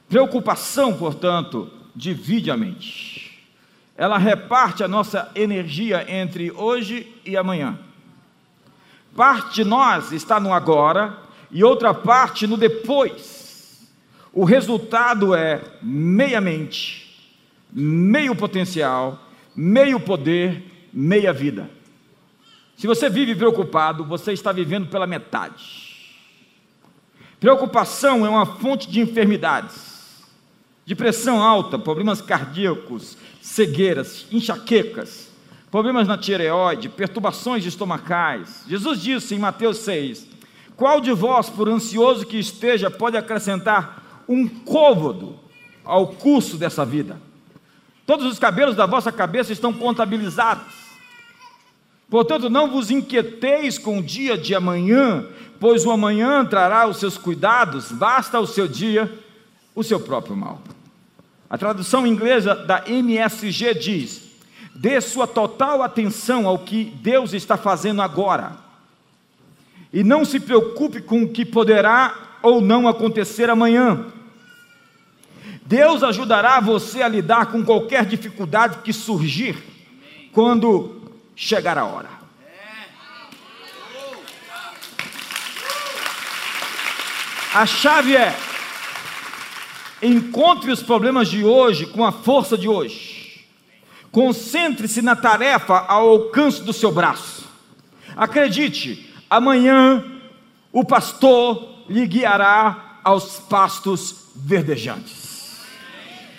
Preocupação, 0.09 0.97
portanto, 0.97 1.71
divide 1.95 2.51
a 2.51 2.57
mente. 2.57 3.43
Ela 3.97 4.19
reparte 4.19 4.83
a 4.83 4.89
nossa 4.89 5.31
energia 5.35 6.05
entre 6.09 6.51
hoje 6.51 7.15
e 7.25 7.37
amanhã. 7.37 7.79
Parte 9.15 9.57
de 9.57 9.65
nós 9.65 10.13
está 10.13 10.41
no 10.41 10.53
agora 10.53 11.19
e 11.51 11.63
outra 11.63 11.93
parte 11.93 12.47
no 12.47 12.57
depois. 12.57 13.87
O 14.33 14.45
resultado 14.45 15.35
é 15.35 15.63
meia 15.83 16.41
mente, 16.41 17.31
meio 17.71 18.35
potencial, 18.35 19.19
meio 19.55 20.01
poder, 20.01 20.89
meia 20.93 21.33
vida. 21.33 21.71
Se 22.77 22.87
você 22.87 23.11
vive 23.11 23.35
preocupado, 23.35 24.05
você 24.05 24.33
está 24.33 24.51
vivendo 24.51 24.89
pela 24.89 25.07
metade. 25.07 25.82
Preocupação 27.43 28.25
é 28.25 28.29
uma 28.29 28.47
fonte 28.47 28.89
de 28.89 29.01
enfermidades, 29.01 30.23
de 30.87 30.95
pressão 30.95 31.43
alta, 31.43 31.77
problemas 31.77 32.23
cardíacos, 32.23 33.19
cegueiras, 33.41 34.29
enxaquecas, 34.31 35.29
problemas 35.69 36.07
na 36.07 36.17
tireoide, 36.17 36.89
perturbações 36.89 37.67
estomacais. 37.67 38.63
Jesus 38.69 39.03
disse 39.03 39.35
em 39.35 39.41
Mateus 39.41 39.79
6: 39.79 40.25
Qual 40.77 41.01
de 41.01 41.11
vós, 41.11 41.51
por 41.51 41.69
ansioso 41.69 42.25
que 42.25 42.39
esteja, 42.39 42.89
pode 42.89 43.17
acrescentar 43.17 44.25
um 44.29 44.47
côvado 44.47 45.35
ao 45.85 46.07
curso 46.07 46.57
dessa 46.57 46.85
vida? 46.85 47.21
Todos 48.07 48.25
os 48.25 48.39
cabelos 48.39 48.77
da 48.77 48.87
vossa 48.87 49.11
cabeça 49.11 49.53
estão 49.53 49.73
contabilizados. 49.73 50.82
Portanto, 52.13 52.51
não 52.51 52.71
vos 52.71 52.91
inquieteis 52.91 53.79
com 53.79 53.97
o 53.97 54.03
dia 54.03 54.37
de 54.37 54.55
amanhã, 54.55 55.25
pois 55.59 55.87
o 55.87 55.91
amanhã 55.91 56.45
trará 56.45 56.87
os 56.87 56.99
seus 56.99 57.17
cuidados, 57.17 57.91
basta 57.91 58.39
o 58.39 58.47
seu 58.47 58.69
dia 58.69 59.11
o 59.75 59.83
seu 59.83 59.99
próprio 59.99 60.37
mal. 60.37 60.61
A 61.49 61.57
tradução 61.57 62.07
inglesa 62.07 62.55
da 62.55 62.87
MSG 62.87 63.73
diz: 63.73 64.25
dê 64.75 65.01
sua 65.01 65.27
total 65.27 65.81
atenção 65.81 66.47
ao 66.47 66.59
que 66.59 66.85
Deus 66.85 67.33
está 67.33 67.57
fazendo 67.57 68.03
agora, 68.03 68.59
e 69.91 70.05
não 70.05 70.23
se 70.27 70.39
preocupe 70.39 71.01
com 71.01 71.23
o 71.23 71.29
que 71.31 71.47
poderá 71.47 72.15
ou 72.43 72.61
não 72.61 72.87
acontecer 72.87 73.49
amanhã. 73.49 74.05
Deus 75.65 76.03
ajudará 76.03 76.61
você 76.61 77.01
a 77.01 77.09
lidar 77.09 77.47
com 77.47 77.65
qualquer 77.65 78.05
dificuldade 78.05 78.81
que 78.85 78.93
surgir 78.93 79.57
quando 80.31 81.01
chegar 81.35 81.79
a 81.79 81.85
hora. 81.85 82.09
A 87.55 87.67
chave 87.67 88.17
é: 88.17 88.35
encontre 90.03 90.71
os 90.71 90.83
problemas 90.83 91.29
de 91.29 91.45
hoje 91.45 91.87
com 91.87 92.05
a 92.05 92.13
força 92.13 92.57
de 92.57 92.69
hoje. 92.69 93.45
Concentre-se 94.11 95.03
na 95.03 95.17
tarefa 95.17 95.79
ao 95.87 96.09
alcance 96.09 96.63
do 96.63 96.73
seu 96.73 96.93
braço. 96.93 97.49
Acredite, 98.17 99.15
amanhã 99.29 100.05
o 100.71 100.85
pastor 100.85 101.85
lhe 101.89 102.07
guiará 102.07 103.01
aos 103.03 103.41
pastos 103.41 104.31
verdejantes. 104.37 105.61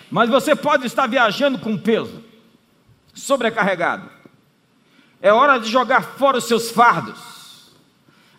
Mas 0.10 0.30
você 0.30 0.56
pode 0.56 0.86
estar 0.86 1.08
viajando 1.08 1.58
com 1.58 1.78
peso, 1.78 2.24
sobrecarregado 3.14 4.23
é 5.24 5.32
hora 5.32 5.58
de 5.58 5.72
jogar 5.72 6.04
fora 6.18 6.38
os 6.38 6.44
seus 6.44 6.70
fardos, 6.70 7.72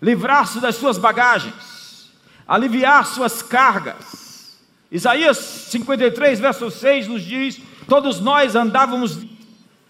livrar-se 0.03 0.61
das 0.61 0.76
suas 0.76 0.99
bagagens, 0.99 2.12
aliviar 2.47 3.07
suas 3.07 3.41
cargas. 3.41 4.61
Isaías 4.93 5.38
53, 5.38 6.38
verso 6.38 6.71
6 6.71 7.09
nos 7.09 7.23
diz: 7.23 7.59
Todos 7.88 8.21
nós 8.21 8.55
andávamos 8.55 9.19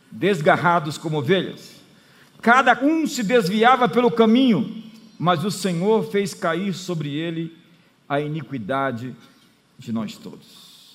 desgarrados 0.08 0.96
como 0.96 1.18
ovelhas, 1.18 1.72
cada 2.40 2.78
um 2.80 3.08
se 3.08 3.24
desviava 3.24 3.88
pelo 3.88 4.08
caminho, 4.08 4.84
mas 5.18 5.44
o 5.44 5.50
Senhor 5.50 6.08
fez 6.12 6.32
cair 6.32 6.72
sobre 6.72 7.12
ele 7.12 7.58
a 8.08 8.20
iniquidade 8.20 9.16
de 9.76 9.92
nós 9.92 10.16
todos. 10.16 10.94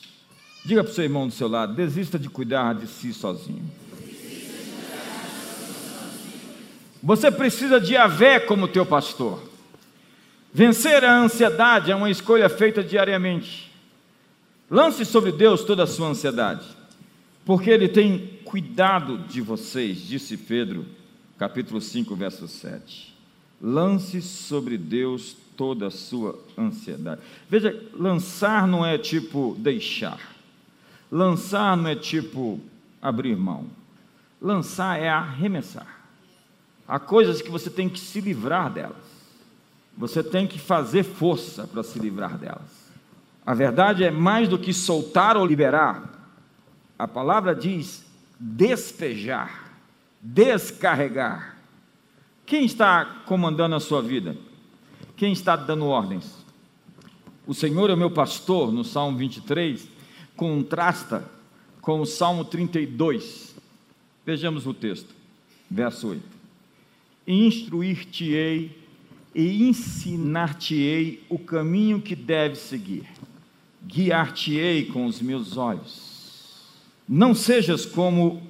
Diga 0.63 0.81
para 0.81 0.91
o 0.91 0.95
seu 0.95 1.03
irmão 1.03 1.27
do 1.27 1.33
seu 1.33 1.49
lado: 1.49 1.73
desista 1.73 2.17
de 2.17 2.29
cuidar 2.29 2.73
de 2.75 2.87
si 2.87 3.13
sozinho. 3.13 3.69
Você 7.01 7.31
precisa 7.31 7.79
de 7.79 7.93
Yahvé 7.93 8.39
como 8.39 8.67
teu 8.67 8.85
pastor. 8.85 9.41
Vencer 10.53 11.03
a 11.05 11.17
ansiedade 11.17 11.91
é 11.91 11.95
uma 11.95 12.09
escolha 12.09 12.49
feita 12.49 12.83
diariamente. 12.83 13.71
Lance 14.69 15.05
sobre 15.05 15.31
Deus 15.31 15.63
toda 15.63 15.83
a 15.83 15.87
sua 15.87 16.09
ansiedade, 16.09 16.65
porque 17.45 17.69
Ele 17.69 17.87
tem 17.87 18.39
cuidado 18.43 19.17
de 19.17 19.41
vocês, 19.41 19.97
disse 19.99 20.37
Pedro, 20.37 20.85
capítulo 21.37 21.79
5, 21.79 22.15
verso 22.15 22.47
7. 22.47 23.15
Lance 23.61 24.21
sobre 24.21 24.77
Deus 24.77 25.35
toda 25.55 25.87
a 25.87 25.91
sua 25.91 26.39
ansiedade. 26.57 27.21
Veja, 27.49 27.83
lançar 27.93 28.67
não 28.67 28.85
é 28.85 28.97
tipo 28.97 29.55
deixar, 29.57 30.35
lançar 31.11 31.75
não 31.75 31.89
é 31.89 31.95
tipo 31.95 32.59
abrir 33.01 33.35
mão, 33.35 33.65
lançar 34.41 34.99
é 34.99 35.09
arremessar. 35.09 35.98
Há 36.89 36.97
coisas 36.97 37.39
que 37.39 37.51
você 37.51 37.69
tem 37.69 37.87
que 37.87 37.99
se 37.99 38.19
livrar 38.19 38.73
delas. 38.73 38.97
Você 39.95 40.23
tem 40.23 40.47
que 40.47 40.57
fazer 40.57 41.03
força 41.03 41.67
para 41.67 41.83
se 41.83 41.99
livrar 41.99 42.35
delas. 42.35 42.89
A 43.45 43.53
verdade 43.53 44.03
é 44.03 44.09
mais 44.09 44.49
do 44.49 44.57
que 44.57 44.73
soltar 44.73 45.37
ou 45.37 45.45
liberar. 45.45 46.33
A 46.97 47.07
palavra 47.07 47.53
diz 47.53 48.03
despejar, 48.39 49.71
descarregar. 50.19 51.57
Quem 52.43 52.65
está 52.65 53.05
comandando 53.27 53.75
a 53.75 53.79
sua 53.79 54.01
vida? 54.01 54.35
Quem 55.15 55.31
está 55.31 55.55
dando 55.55 55.85
ordens? 55.85 56.43
O 57.45 57.53
Senhor 57.53 57.91
é 57.91 57.93
o 57.93 57.97
meu 57.97 58.09
pastor, 58.09 58.71
no 58.71 58.83
Salmo 58.83 59.15
23, 59.19 59.87
contrasta 60.35 61.23
com 61.81 62.01
o 62.01 62.05
Salmo 62.05 62.43
32. 62.45 63.55
Vejamos 64.25 64.65
o 64.65 64.73
texto, 64.73 65.13
verso 65.69 66.07
8 66.07 66.38
instruir-te-ei 67.27 68.77
e 69.33 69.63
ensinar-te-ei 69.63 71.23
o 71.29 71.37
caminho 71.37 72.01
que 72.01 72.15
deves 72.15 72.59
seguir. 72.59 73.05
Guiar-te-ei 73.85 74.85
com 74.85 75.05
os 75.05 75.21
meus 75.21 75.57
olhos. 75.57 76.65
Não 77.07 77.33
sejas 77.33 77.85
como 77.85 78.41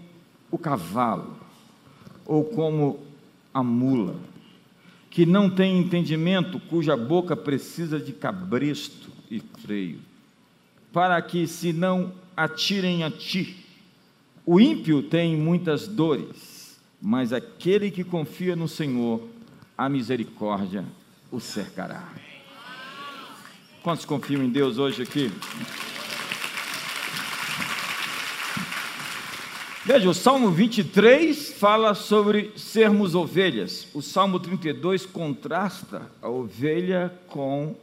o 0.51 0.57
cavalo 0.57 1.37
ou 2.25 2.43
como 2.43 2.99
a 3.53 3.63
mula, 3.63 4.15
que 5.09 5.25
não 5.25 5.49
tem 5.49 5.79
entendimento, 5.79 6.59
cuja 6.59 6.95
boca 6.95 7.35
precisa 7.35 7.99
de 7.99 8.13
cabresto 8.13 9.09
e 9.29 9.41
freio, 9.59 9.99
para 10.93 11.21
que 11.21 11.47
se 11.47 11.73
não 11.73 12.13
atirem 12.35 13.03
a 13.03 13.11
ti. 13.11 13.65
O 14.45 14.59
ímpio 14.59 15.03
tem 15.03 15.35
muitas 15.35 15.87
dores, 15.87 16.58
mas 17.01 17.31
aquele 17.31 17.89
que 17.91 18.03
confia 18.03 18.55
no 18.55 18.67
Senhor, 18.67 19.27
a 19.77 19.87
misericórdia 19.87 20.85
o 21.31 21.39
cercará. 21.39 22.03
Quantos 23.81 24.05
confiam 24.05 24.43
em 24.43 24.49
Deus 24.49 24.77
hoje 24.77 25.03
aqui? 25.03 25.31
Veja, 29.85 30.09
o 30.09 30.13
Salmo 30.13 30.51
23 30.51 31.53
fala 31.53 31.95
sobre 31.95 32.51
sermos 32.55 33.15
ovelhas. 33.15 33.87
O 33.93 34.01
Salmo 34.01 34.39
32 34.39 35.05
contrasta 35.05 36.11
a 36.21 36.29
ovelha 36.29 37.11
com 37.27 37.75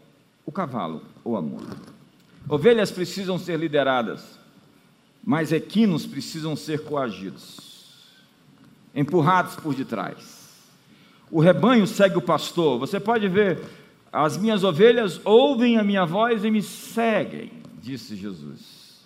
o 0.44 0.52
cavalo 0.52 1.02
ou 1.24 1.36
a 1.36 1.42
mula. 1.42 1.76
Ovelhas 2.48 2.92
precisam 2.92 3.38
ser 3.40 3.58
lideradas, 3.58 4.38
mas 5.24 5.50
equinos 5.50 6.06
precisam 6.06 6.54
ser 6.54 6.84
coagidos, 6.84 7.65
empurrados 8.96 9.54
por 9.56 9.74
detrás. 9.74 10.46
O 11.30 11.38
rebanho 11.38 11.86
segue 11.86 12.16
o 12.16 12.22
pastor. 12.22 12.78
Você 12.78 12.98
pode 12.98 13.28
ver, 13.28 13.62
as 14.10 14.38
minhas 14.38 14.64
ovelhas 14.64 15.20
ouvem 15.22 15.76
a 15.76 15.84
minha 15.84 16.06
voz 16.06 16.42
e 16.42 16.50
me 16.50 16.62
seguem, 16.62 17.52
disse 17.80 18.16
Jesus. 18.16 19.04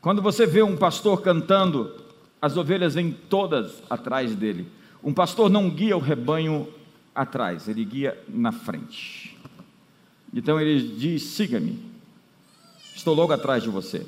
Quando 0.00 0.22
você 0.22 0.46
vê 0.46 0.62
um 0.62 0.76
pastor 0.76 1.20
cantando, 1.20 1.92
as 2.40 2.56
ovelhas 2.56 2.94
vêm 2.94 3.10
todas 3.10 3.82
atrás 3.90 4.36
dele. 4.36 4.68
Um 5.02 5.12
pastor 5.12 5.50
não 5.50 5.68
guia 5.68 5.96
o 5.96 6.00
rebanho 6.00 6.68
atrás, 7.14 7.68
ele 7.68 7.84
guia 7.84 8.22
na 8.28 8.52
frente. 8.52 9.36
Então 10.32 10.60
ele 10.60 10.94
diz: 10.96 11.22
siga-me, 11.22 11.78
estou 12.94 13.14
logo 13.14 13.32
atrás 13.32 13.62
de 13.62 13.68
você. 13.68 14.06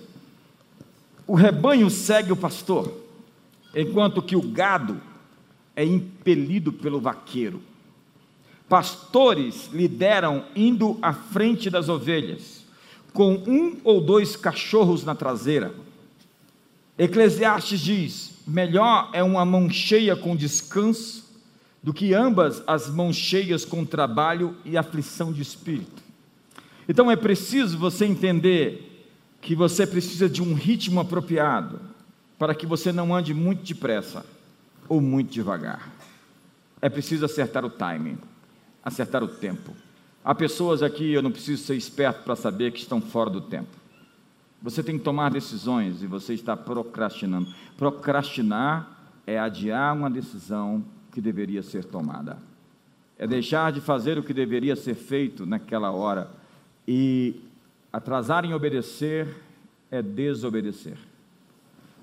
O 1.27 1.35
rebanho 1.35 1.91
segue 1.91 2.31
o 2.31 2.37
pastor, 2.37 2.93
enquanto 3.75 4.23
que 4.23 4.37
o 4.37 4.43
gado 4.43 5.01
é 5.77 5.85
impelido 5.85 6.73
pelo 6.73 6.99
vaqueiro. 6.99 7.63
Pastores 8.67 9.69
lideram 9.73 10.47
indo 10.57 10.99
à 11.03 11.13
frente 11.13 11.69
das 11.71 11.91
ovelhas, 11.91 12.65
com 13.13 13.35
um 13.47 13.77
ou 13.85 14.01
dois 14.01 14.35
cachorros 14.35 15.05
na 15.05 15.15
traseira. 15.15 15.73
Eclesiastes 16.99 17.79
diz: 17.79 18.33
melhor 18.47 19.11
é 19.13 19.23
uma 19.23 19.45
mão 19.45 19.71
cheia 19.71 20.17
com 20.17 20.35
descanso 20.35 21.27
do 21.83 21.93
que 21.95 22.15
ambas 22.15 22.65
as 22.67 22.89
mãos 22.89 23.15
cheias 23.15 23.65
com 23.65 23.85
trabalho 23.85 24.57
e 24.65 24.77
aflição 24.77 25.33
de 25.33 25.43
espírito. 25.43 26.03
Então 26.89 27.11
é 27.11 27.15
preciso 27.15 27.79
você 27.79 28.07
entender 28.07 29.07
que 29.41 29.55
você 29.55 29.87
precisa 29.87 30.29
de 30.29 30.43
um 30.43 30.55
ritmo 30.55 30.99
apropriado 30.99 31.81
para 32.37 32.55
que 32.55 32.67
você 32.67 32.91
não 32.91 33.15
ande 33.15 33.33
muito 33.33 33.63
depressa 33.63 34.25
ou 34.89 35.01
muito 35.01 35.33
devagar. 35.33 35.93
É 36.81 36.89
preciso 36.89 37.25
acertar 37.25 37.65
o 37.65 37.71
timing, 37.71 38.19
acertar 38.85 39.23
o 39.23 39.29
tempo. 39.29 39.73
Há 40.25 40.35
pessoas 40.35 40.83
aqui, 40.83 41.13
eu 41.13 41.23
não 41.23 41.31
preciso 41.31 41.63
ser 41.63 41.77
esperto 41.77 42.25
para 42.25 42.37
saber 42.37 42.73
que 42.73 42.81
estão 42.81 43.01
fora 43.01 43.31
do 43.31 43.41
tempo. 43.41 43.77
Você 44.63 44.83
tem 44.83 44.99
que 44.99 45.05
tomar 45.05 45.31
decisões 45.31 46.03
e 46.03 46.07
você 46.07 46.35
está 46.35 46.57
procrastinando. 46.57 47.53
Procrastinar 47.77 49.13
é 49.27 49.39
adiar 49.39 49.95
uma 49.95 50.11
decisão 50.11 50.85
que 51.13 51.21
deveria 51.21 51.63
ser 51.63 51.85
tomada. 51.85 52.39
É 53.19 53.27
deixar 53.27 53.73
de 53.73 53.81
fazer 53.81 54.19
o 54.19 54.23
que 54.23 54.35
deveria 54.35 54.77
ser 54.77 54.95
feito 54.95 55.47
naquela 55.47 55.91
hora. 55.91 56.31
E 56.87 57.41
atrasar 57.93 58.45
em 58.45 58.53
obedecer 58.53 59.29
é 59.91 60.03
desobedecer. 60.03 60.99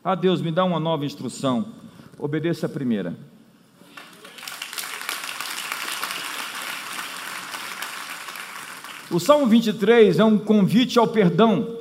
Ah, 0.03 0.15
Deus, 0.15 0.41
me 0.41 0.51
dá 0.51 0.63
uma 0.63 0.79
nova 0.79 1.05
instrução. 1.05 1.73
Obedeça 2.17 2.65
a 2.67 2.69
primeira. 2.69 3.15
O 9.12 9.19
Salmo 9.19 9.45
23 9.45 10.17
é 10.19 10.23
um 10.23 10.39
convite 10.39 10.97
ao 10.97 11.08
perdão. 11.08 11.78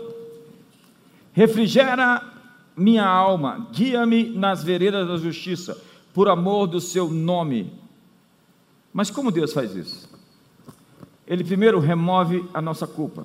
Refrigera 1.33 2.23
minha 2.77 3.07
alma, 3.07 3.69
guia-me 3.73 4.31
nas 4.31 4.63
veredas 4.63 5.09
da 5.09 5.17
justiça, 5.17 5.81
por 6.13 6.29
amor 6.29 6.67
do 6.67 6.81
seu 6.81 7.09
nome. 7.09 7.73
Mas 8.93 9.11
como 9.11 9.31
Deus 9.31 9.53
faz 9.53 9.75
isso? 9.75 10.11
Ele 11.27 11.43
primeiro 11.43 11.79
remove 11.79 12.45
a 12.53 12.61
nossa 12.61 12.87
culpa, 12.87 13.25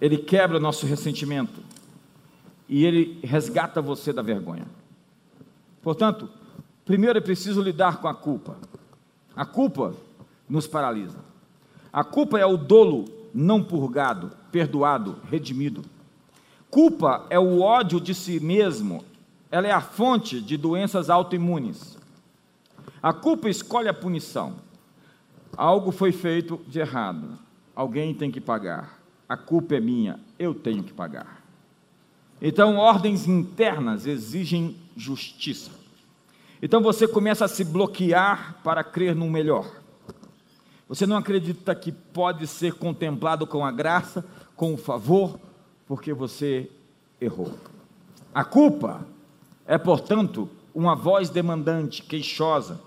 ele 0.00 0.18
quebra 0.18 0.58
o 0.58 0.60
nosso 0.60 0.84
ressentimento 0.86 1.60
e 2.68 2.84
ele 2.84 3.18
resgata 3.22 3.80
você 3.80 4.12
da 4.12 4.20
vergonha. 4.20 4.66
Portanto, 5.82 6.28
primeiro 6.84 7.18
é 7.18 7.22
preciso 7.22 7.62
lidar 7.62 8.00
com 8.00 8.08
a 8.08 8.14
culpa. 8.14 8.56
A 9.34 9.44
culpa 9.44 9.94
nos 10.48 10.66
paralisa. 10.66 11.18
A 11.92 12.04
culpa 12.04 12.38
é 12.38 12.46
o 12.46 12.56
dolo 12.56 13.06
não 13.32 13.62
purgado, 13.62 14.32
perdoado, 14.50 15.18
redimido. 15.30 15.82
Culpa 16.70 17.26
é 17.30 17.38
o 17.38 17.60
ódio 17.60 18.00
de 18.00 18.14
si 18.14 18.38
mesmo, 18.38 19.04
ela 19.50 19.66
é 19.66 19.72
a 19.72 19.80
fonte 19.80 20.40
de 20.40 20.56
doenças 20.56 21.10
autoimunes. 21.10 21.98
A 23.02 23.12
culpa 23.12 23.48
escolhe 23.48 23.88
a 23.88 23.94
punição. 23.94 24.54
Algo 25.56 25.90
foi 25.90 26.12
feito 26.12 26.60
de 26.68 26.78
errado, 26.78 27.38
alguém 27.74 28.14
tem 28.14 28.30
que 28.30 28.40
pagar. 28.40 29.00
A 29.28 29.36
culpa 29.36 29.74
é 29.74 29.80
minha, 29.80 30.20
eu 30.38 30.54
tenho 30.54 30.82
que 30.82 30.92
pagar. 30.92 31.39
Então, 32.40 32.76
ordens 32.76 33.26
internas 33.26 34.06
exigem 34.06 34.76
justiça. 34.96 35.80
Então 36.62 36.82
você 36.82 37.08
começa 37.08 37.46
a 37.46 37.48
se 37.48 37.64
bloquear 37.64 38.60
para 38.62 38.84
crer 38.84 39.14
no 39.14 39.30
melhor. 39.30 39.66
Você 40.88 41.06
não 41.06 41.16
acredita 41.16 41.74
que 41.74 41.90
pode 41.90 42.46
ser 42.46 42.74
contemplado 42.74 43.46
com 43.46 43.64
a 43.64 43.70
graça, 43.70 44.24
com 44.54 44.74
o 44.74 44.76
favor, 44.76 45.38
porque 45.86 46.12
você 46.12 46.70
errou. 47.20 47.54
A 48.34 48.44
culpa 48.44 49.06
é, 49.66 49.78
portanto, 49.78 50.48
uma 50.74 50.94
voz 50.94 51.30
demandante, 51.30 52.02
queixosa, 52.02 52.78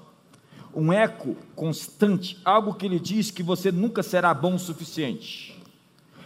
um 0.75 0.93
eco 0.93 1.35
constante, 1.55 2.39
algo 2.45 2.73
que 2.73 2.87
lhe 2.87 2.99
diz 2.99 3.31
que 3.31 3.41
você 3.41 3.71
nunca 3.71 4.03
será 4.03 4.33
bom 4.33 4.55
o 4.55 4.59
suficiente. 4.59 5.59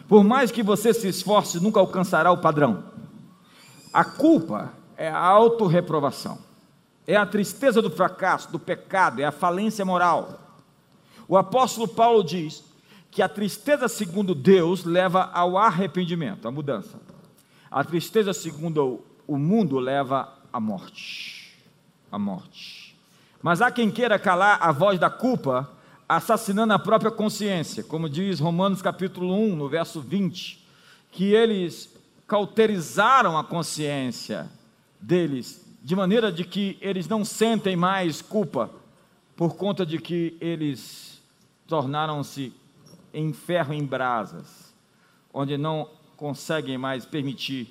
Por 0.07 0.23
mais 0.23 0.51
que 0.51 0.63
você 0.63 0.93
se 0.93 1.07
esforce, 1.07 1.59
nunca 1.59 1.79
alcançará 1.79 2.31
o 2.31 2.37
padrão. 2.37 2.83
A 3.97 4.05
culpa 4.05 4.73
é 4.95 5.09
a 5.09 5.17
autorreprovação, 5.17 6.37
é 7.07 7.15
a 7.15 7.25
tristeza 7.25 7.81
do 7.81 7.89
fracasso, 7.89 8.51
do 8.51 8.59
pecado, 8.59 9.19
é 9.19 9.25
a 9.25 9.31
falência 9.31 9.83
moral. 9.83 10.39
O 11.27 11.35
apóstolo 11.35 11.87
Paulo 11.87 12.23
diz 12.23 12.63
que 13.09 13.23
a 13.23 13.27
tristeza 13.27 13.87
segundo 13.87 14.35
Deus 14.35 14.83
leva 14.83 15.31
ao 15.33 15.57
arrependimento, 15.57 16.47
à 16.47 16.51
mudança. 16.51 16.99
A 17.71 17.83
tristeza 17.83 18.33
segundo 18.33 19.01
o 19.25 19.35
mundo 19.35 19.79
leva 19.79 20.31
à 20.53 20.59
morte. 20.59 21.57
À 22.11 22.19
morte. 22.19 22.95
Mas 23.41 23.63
há 23.63 23.71
quem 23.71 23.89
queira 23.89 24.19
calar 24.19 24.59
a 24.61 24.71
voz 24.71 24.99
da 24.99 25.09
culpa, 25.09 25.71
assassinando 26.07 26.71
a 26.71 26.77
própria 26.77 27.09
consciência, 27.09 27.83
como 27.83 28.07
diz 28.07 28.39
Romanos 28.39 28.79
capítulo 28.79 29.33
1, 29.33 29.55
no 29.55 29.67
verso 29.67 30.01
20, 30.01 30.63
que 31.11 31.33
eles 31.33 31.96
cauterizaram 32.27 33.37
a 33.37 33.43
consciência 33.43 34.49
deles, 34.99 35.65
de 35.81 35.95
maneira 35.95 36.31
de 36.31 36.43
que 36.43 36.77
eles 36.81 37.07
não 37.07 37.23
sentem 37.23 37.75
mais 37.75 38.21
culpa, 38.21 38.69
por 39.35 39.55
conta 39.55 39.85
de 39.85 39.97
que 39.99 40.35
eles 40.41 41.21
tornaram-se 41.67 42.53
em 43.13 43.31
ferro 43.31 43.73
em 43.73 43.85
brasas, 43.85 44.73
onde 45.33 45.57
não 45.57 45.89
conseguem 46.17 46.77
mais 46.77 47.05
permitir 47.05 47.69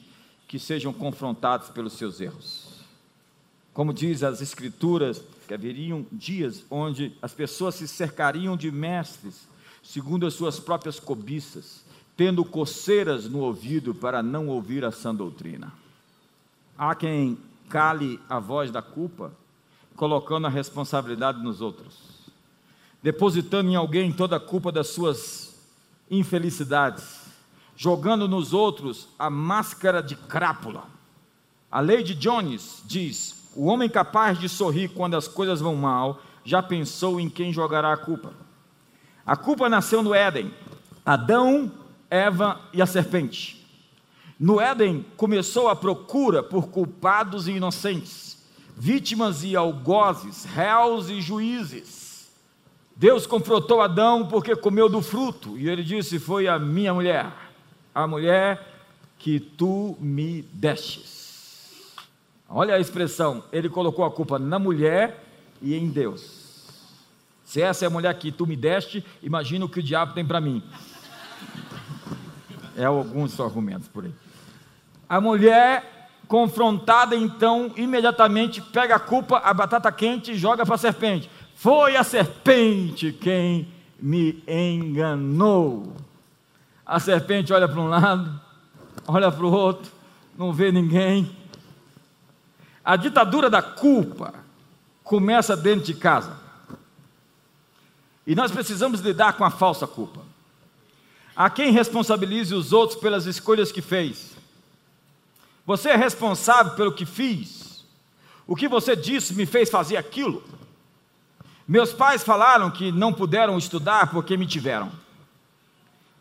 que 0.49 0.59
sejam 0.59 0.93
confrontados 0.93 1.69
pelos 1.69 1.95
seus 1.95 2.21
erros. 2.21 2.77
Como 3.75 3.93
diz 3.93 4.23
as 4.23 4.41
Escrituras, 4.41 5.23
que 5.47 5.53
haveriam 5.53 6.07
dias 6.11 6.65
onde 6.71 7.17
as 7.21 7.35
pessoas 7.35 7.75
se 7.75 7.87
cercariam 7.87 8.57
de 8.57 8.71
mestres, 8.71 9.47
segundo 9.83 10.27
as 10.27 10.35
suas 10.35 10.59
próprias 10.59 10.99
cobiças, 10.99 11.85
tendo 12.17 12.45
coceiras 12.45 13.29
no 13.29 13.41
ouvido 13.41 13.95
para 13.95 14.23
não 14.23 14.49
ouvir 14.49 14.85
a 14.85 14.91
sã 14.91 15.15
doutrina. 15.15 15.73
Há 16.79 16.95
quem 16.95 17.39
cale 17.69 18.19
a 18.29 18.39
voz 18.39 18.71
da 18.71 18.81
culpa, 18.81 19.33
colocando 19.95 20.47
a 20.47 20.51
responsabilidade 20.51 21.43
nos 21.43 21.61
outros. 21.61 22.17
depositando 23.03 23.71
em 23.71 23.77
alguém 23.77 24.13
toda 24.13 24.35
a 24.35 24.41
culpa 24.41 24.73
das 24.73 24.89
suas 24.89 25.55
infelicidades, 26.11 27.27
jogando 27.77 28.27
nos 28.27 28.53
outros 28.53 29.09
a 29.17 29.31
máscara 29.31 30.03
de 30.03 30.17
crápula. 30.17 30.85
A 31.71 31.79
lei 31.79 32.03
de 32.03 32.17
Jones 32.17 32.83
diz: 32.85 33.53
o 33.55 33.67
homem 33.67 33.89
capaz 33.89 34.41
de 34.41 34.49
sorrir 34.49 34.89
quando 34.89 35.17
as 35.17 35.29
coisas 35.29 35.61
vão 35.61 35.77
mal 35.77 36.21
já 36.45 36.61
pensou 36.61 37.21
em 37.21 37.29
quem 37.29 37.53
jogará 37.53 37.93
a 37.93 37.97
culpa. 37.97 38.33
A 39.25 39.37
culpa 39.37 39.69
nasceu 39.69 40.03
no 40.03 40.13
Éden. 40.15 40.53
Adão, 41.05 41.71
Eva 42.11 42.61
e 42.73 42.81
a 42.81 42.87
serpente. 42.87 43.67
No 44.39 44.61
Éden 44.61 45.05
começou 45.17 45.69
a 45.69 45.77
procura 45.77 46.43
por 46.43 46.69
culpados 46.69 47.49
e 47.49 47.53
inocentes, 47.53 48.45
vítimas 48.77 49.43
e 49.43 49.57
algozes, 49.57 50.45
réus 50.45 51.09
e 51.09 51.21
juízes. 51.21 52.29
Deus 52.95 53.27
confrontou 53.27 53.81
Adão 53.81 54.27
porque 54.27 54.55
comeu 54.55 54.89
do 54.89 55.03
fruto, 55.03 55.57
e 55.59 55.69
ele 55.69 55.83
disse: 55.83 56.19
Foi 56.19 56.49
a 56.49 56.59
minha 56.59 56.93
mulher, 56.93 57.33
a 57.95 58.07
mulher 58.07 58.75
que 59.19 59.41
tu 59.41 59.97
me 60.01 60.43
destes. 60.53 61.17
Olha 62.49 62.75
a 62.75 62.81
expressão, 62.81 63.43
ele 63.51 63.69
colocou 63.69 64.05
a 64.05 64.11
culpa 64.11 64.39
na 64.39 64.59
mulher 64.59 65.25
e 65.61 65.75
em 65.75 65.89
Deus. 65.89 66.47
Se 67.45 67.63
essa 67.63 67.85
é 67.85 67.87
a 67.87 67.91
mulher 67.91 68.15
que 68.19 68.31
tu 68.31 68.47
me 68.47 68.57
deste, 68.57 69.05
imagina 69.23 69.65
o 69.65 69.69
que 69.69 69.81
o 69.81 69.83
diabo 69.83 70.15
tem 70.15 70.25
para 70.25 70.41
mim. 70.41 70.63
É 72.77 72.85
alguns 72.85 73.41
argumentos 73.41 73.89
por 73.89 74.05
aí. 74.05 74.15
A 75.09 75.21
mulher 75.21 76.11
confrontada, 76.29 77.17
então, 77.17 77.73
imediatamente 77.77 78.61
pega 78.61 78.97
a 78.97 79.01
culpa, 79.01 79.39
a 79.39 79.55
batata 79.55 79.91
quente 79.91 80.33
e 80.33 80.37
joga 80.37 80.67
para 80.67 80.75
a 80.75 80.79
serpente. 80.79 81.31
Foi 81.55 81.97
a 81.97 82.05
serpente 82.05 83.13
quem 83.13 83.69
me 83.99 84.43
enganou. 84.47 85.95
A 86.85 87.01
serpente 87.01 87.53
olha 87.53 87.69
para 87.69 87.81
um 87.81 87.89
lado, 87.89 88.41
olha 89.07 89.31
para 89.31 89.45
o 89.45 89.53
outro, 89.53 89.91
não 90.37 90.53
vê 90.53 90.71
ninguém. 90.71 91.35
A 92.85 92.97
ditadura 92.97 93.49
da 93.49 93.63
culpa 93.63 94.35
começa 95.03 95.57
dentro 95.57 95.87
de 95.87 95.95
casa. 95.95 96.37
E 98.27 98.35
nós 98.35 98.51
precisamos 98.51 99.01
lidar 99.01 99.35
com 99.35 99.45
a 99.45 99.51
falsa 99.51 99.87
culpa. 99.87 100.26
Há 101.37 101.51
quem 101.51 101.71
responsabilize 101.71 102.55
os 102.55 102.73
outros 102.73 102.99
pelas 102.99 103.27
escolhas 103.27 103.71
que 103.71 103.83
fez. 103.83 104.35
Você 105.67 105.91
é 105.91 105.97
responsável 105.97 106.75
pelo 106.75 106.95
que 106.95 107.05
fiz. 107.05 107.85
O 108.47 108.57
que 108.57 108.67
você 108.67 108.97
disse 108.97 109.35
me 109.35 109.45
fez 109.45 109.69
fazer 109.69 109.99
aquilo. 109.99 110.43
Meus 111.69 111.93
pais 111.93 112.23
falaram 112.23 112.71
que 112.71 112.91
não 112.91 113.13
puderam 113.13 113.59
estudar 113.59 114.11
porque 114.11 114.37
me 114.37 114.47
tiveram. 114.47 114.91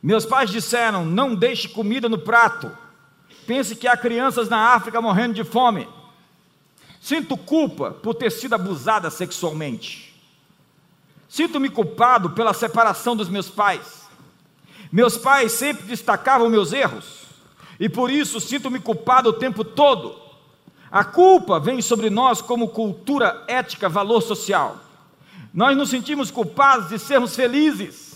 Meus 0.04 0.26
pais 0.26 0.50
disseram: 0.50 1.06
não 1.06 1.34
deixe 1.34 1.70
comida 1.70 2.10
no 2.10 2.18
prato. 2.18 2.76
Pense 3.48 3.76
que 3.76 3.88
há 3.88 3.96
crianças 3.96 4.50
na 4.50 4.74
África 4.74 5.02
morrendo 5.02 5.36
de 5.36 5.44
fome. 5.44 5.88
Sinto 7.00 7.38
culpa 7.38 7.92
por 7.92 8.16
ter 8.16 8.32
sido 8.32 8.56
abusada 8.56 9.10
sexualmente. 9.12 10.14
Sinto-me 11.30 11.70
culpado 11.70 12.32
pela 12.32 12.54
separação 12.54 13.16
dos 13.16 13.30
meus 13.30 13.50
pais. 13.50 14.05
Meus 14.92 15.18
pais 15.18 15.52
sempre 15.52 15.84
destacavam 15.84 16.50
meus 16.50 16.72
erros, 16.72 17.26
e 17.80 17.90
por 17.90 18.10
isso 18.10 18.40
sinto-me 18.40 18.80
culpado 18.80 19.30
o 19.30 19.34
tempo 19.34 19.64
todo. 19.64 20.16
A 20.92 21.04
culpa 21.04 21.60
vem 21.60 21.82
sobre 21.82 22.10
nós 22.10 22.42
como 22.42 22.70
cultura 22.70 23.44
ética, 23.48 23.90
valor 23.90 24.22
social. 24.22 24.80
Nós 25.54 25.76
nos 25.76 25.90
sentimos 25.90 26.32
culpados 26.32 26.90
de 26.90 27.00
sermos 27.00 27.36
felizes. 27.36 28.16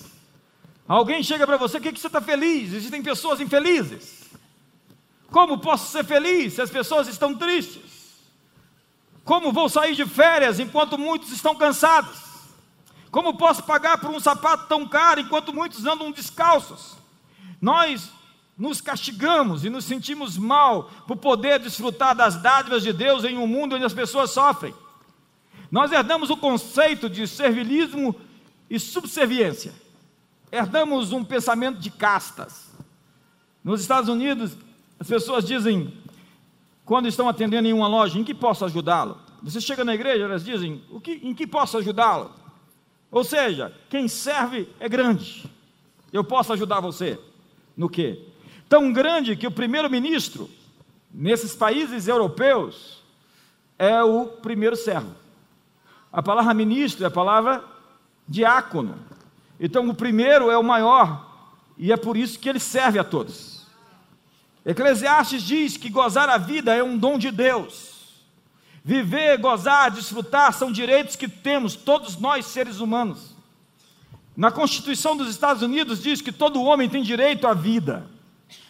Alguém 0.87 1.21
chega 1.21 1.45
para 1.45 1.57
você, 1.57 1.77
o 1.77 1.81
que, 1.81 1.91
que 1.91 1.99
você 1.99 2.07
está 2.07 2.21
feliz? 2.21 2.73
Existem 2.73 3.03
pessoas 3.03 3.39
infelizes. 3.39 4.29
Como 5.31 5.59
posso 5.59 5.91
ser 5.91 6.03
feliz 6.03 6.53
se 6.53 6.61
as 6.61 6.69
pessoas 6.69 7.07
estão 7.07 7.35
tristes? 7.35 7.81
Como 9.23 9.51
vou 9.51 9.69
sair 9.69 9.93
de 9.93 10.05
férias 10.05 10.59
enquanto 10.59 10.97
muitos 10.97 11.31
estão 11.31 11.55
cansados? 11.55 12.28
Como 13.11 13.37
posso 13.37 13.63
pagar 13.63 13.97
por 13.97 14.09
um 14.09 14.19
sapato 14.19 14.67
tão 14.67 14.87
caro 14.87 15.19
enquanto 15.19 15.53
muitos 15.53 15.85
andam 15.85 16.11
descalços? 16.11 16.95
Nós 17.61 18.11
nos 18.57 18.81
castigamos 18.81 19.63
e 19.63 19.69
nos 19.69 19.85
sentimos 19.85 20.37
mal 20.37 20.91
por 21.07 21.17
poder 21.17 21.59
desfrutar 21.59 22.13
das 22.13 22.35
dádivas 22.35 22.83
de 22.83 22.91
Deus 22.91 23.23
em 23.23 23.37
um 23.37 23.47
mundo 23.47 23.75
onde 23.75 23.85
as 23.85 23.93
pessoas 23.93 24.31
sofrem. 24.31 24.75
Nós 25.71 25.91
herdamos 25.91 26.29
o 26.29 26.37
conceito 26.37 27.09
de 27.09 27.27
servilismo 27.27 28.15
e 28.69 28.79
subserviência. 28.79 29.73
Herdamos 30.51 31.11
um 31.11 31.23
pensamento 31.23 31.79
de 31.79 31.89
castas. 31.89 32.69
Nos 33.63 33.81
Estados 33.81 34.09
Unidos, 34.09 34.57
as 34.99 35.07
pessoas 35.07 35.45
dizem, 35.45 35.93
quando 36.83 37.07
estão 37.07 37.29
atendendo 37.29 37.67
em 37.67 37.73
uma 37.73 37.87
loja, 37.87 38.19
em 38.19 38.23
que 38.23 38.33
posso 38.33 38.65
ajudá-lo? 38.65 39.17
Você 39.41 39.61
chega 39.61 39.85
na 39.85 39.95
igreja, 39.95 40.25
elas 40.25 40.43
dizem, 40.43 40.83
o 40.91 40.99
que, 40.99 41.13
em 41.23 41.33
que 41.33 41.47
posso 41.47 41.77
ajudá-lo? 41.77 42.33
Ou 43.11 43.23
seja, 43.23 43.73
quem 43.89 44.07
serve 44.07 44.69
é 44.79 44.87
grande. 44.87 45.49
Eu 46.11 46.23
posso 46.23 46.53
ajudar 46.53 46.79
você 46.79 47.19
no 47.75 47.89
quê? 47.89 48.23
Tão 48.67 48.91
grande 48.93 49.35
que 49.35 49.47
o 49.47 49.51
primeiro-ministro 49.51 50.49
nesses 51.11 51.55
países 51.55 52.07
europeus 52.07 53.03
é 53.77 54.03
o 54.03 54.25
primeiro 54.25 54.75
servo. 54.75 55.15
A 56.11 56.21
palavra 56.21 56.53
ministro 56.53 57.03
é 57.03 57.07
a 57.07 57.11
palavra 57.11 57.63
diácono. 58.27 58.95
Então 59.59 59.87
o 59.89 59.95
primeiro 59.95 60.51
é 60.51 60.57
o 60.57 60.63
maior 60.63 61.27
e 61.77 61.91
é 61.91 61.97
por 61.97 62.15
isso 62.15 62.37
que 62.39 62.49
ele 62.49 62.59
serve 62.59 62.99
a 62.99 63.03
todos. 63.03 63.65
Eclesiastes 64.65 65.41
diz 65.41 65.77
que 65.77 65.89
gozar 65.89 66.29
a 66.29 66.37
vida 66.37 66.75
é 66.75 66.83
um 66.83 66.97
dom 66.97 67.17
de 67.17 67.31
Deus. 67.31 67.98
Viver, 68.89 69.37
gozar, 69.37 69.91
desfrutar 69.91 70.51
são 70.51 70.71
direitos 70.71 71.15
que 71.15 71.27
temos 71.27 71.75
todos 71.75 72.17
nós 72.17 72.47
seres 72.47 72.79
humanos. 72.79 73.35
Na 74.35 74.49
Constituição 74.49 75.15
dos 75.15 75.29
Estados 75.29 75.61
Unidos 75.61 76.01
diz 76.01 76.23
que 76.23 76.31
todo 76.31 76.63
homem 76.63 76.89
tem 76.89 77.03
direito 77.03 77.45
à 77.45 77.53
vida, 77.53 78.07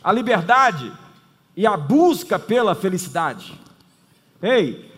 à 0.04 0.12
liberdade 0.12 0.92
e 1.56 1.66
à 1.66 1.78
busca 1.78 2.38
pela 2.38 2.76
felicidade. 2.76 3.54
Ei, 4.42 4.92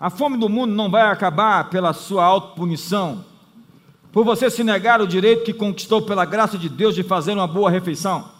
a 0.00 0.10
fome 0.10 0.36
do 0.36 0.48
mundo 0.48 0.74
não 0.74 0.90
vai 0.90 1.02
acabar 1.02 1.70
pela 1.70 1.92
sua 1.92 2.24
autopunição, 2.24 3.24
por 4.10 4.24
você 4.24 4.50
se 4.50 4.64
negar 4.64 5.00
o 5.00 5.06
direito 5.06 5.44
que 5.44 5.54
conquistou 5.54 6.02
pela 6.02 6.24
graça 6.24 6.58
de 6.58 6.68
Deus 6.68 6.92
de 6.92 7.04
fazer 7.04 7.34
uma 7.34 7.46
boa 7.46 7.70
refeição. 7.70 8.32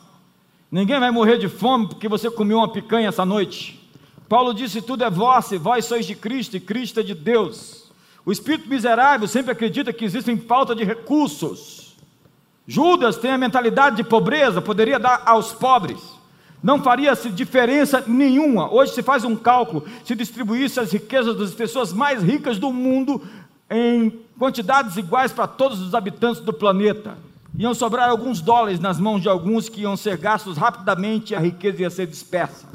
Ninguém 0.73 0.99
vai 0.99 1.13
morrer 1.13 1.39
de 1.39 1.49
fome 1.49 1.87
porque 1.87 2.09
você 2.09 2.29
comeu 2.29 2.59
uma 2.59 2.73
picanha 2.73 3.11
essa 3.11 3.25
noite. 3.25 3.86
Paulo 4.29 4.53
disse: 4.53 4.83
Tudo 4.83 5.05
é 5.05 5.11
vosso, 5.11 5.55
e 5.55 5.59
vós 5.59 5.85
sois 5.85 6.07
de 6.07 6.15
Cristo, 6.15 6.57
e 6.57 6.61
Cristo 6.61 7.01
é 7.01 7.03
de 7.03 7.15
Deus. 7.15 7.91
O 8.25 8.33
espírito 8.33 8.69
miserável 8.69 9.29
sempre 9.29 9.53
acredita 9.53 9.93
que 9.93 10.05
existem 10.05 10.37
falta 10.37 10.75
de 10.75 10.85
recursos. 10.85 11.97
Judas 12.67 13.17
tem 13.17 13.31
a 13.31 13.39
mentalidade 13.39 13.97
de 13.97 14.03
pobreza, 14.03 14.61
poderia 14.61 14.99
dar 14.99 15.23
aos 15.25 15.53
pobres. 15.53 16.01
Não 16.61 16.83
faria 16.83 17.15
diferença 17.15 18.03
nenhuma. 18.05 18.73
Hoje 18.73 18.93
se 18.93 19.03
faz 19.03 19.25
um 19.25 19.37
cálculo, 19.37 19.85
se 20.05 20.17
distribuísse 20.17 20.81
as 20.81 20.91
riquezas 20.91 21.37
das 21.37 21.55
pessoas 21.55 21.93
mais 21.93 22.23
ricas 22.23 22.59
do 22.59 22.73
mundo 22.73 23.23
em 23.71 24.11
quantidades 24.37 24.97
iguais 24.97 25.33
para 25.33 25.47
todos 25.47 25.81
os 25.81 25.95
habitantes 25.95 26.41
do 26.41 26.53
planeta. 26.53 27.17
Iam 27.57 27.73
sobrar 27.73 28.11
alguns 28.11 28.41
dólares 28.41 28.81
nas 28.81 28.99
mãos 28.99 29.23
de 29.23 29.29
alguns 29.29 29.69
que 29.69 29.83
iam 29.83 29.97
ser 29.97 30.17
gastos 30.17 30.57
rapidamente 30.57 31.33
e 31.33 31.37
a 31.37 31.41
riqueza 31.41 31.83
ia 31.83 31.91
ser 31.91 32.07
dispersa. 32.09 32.67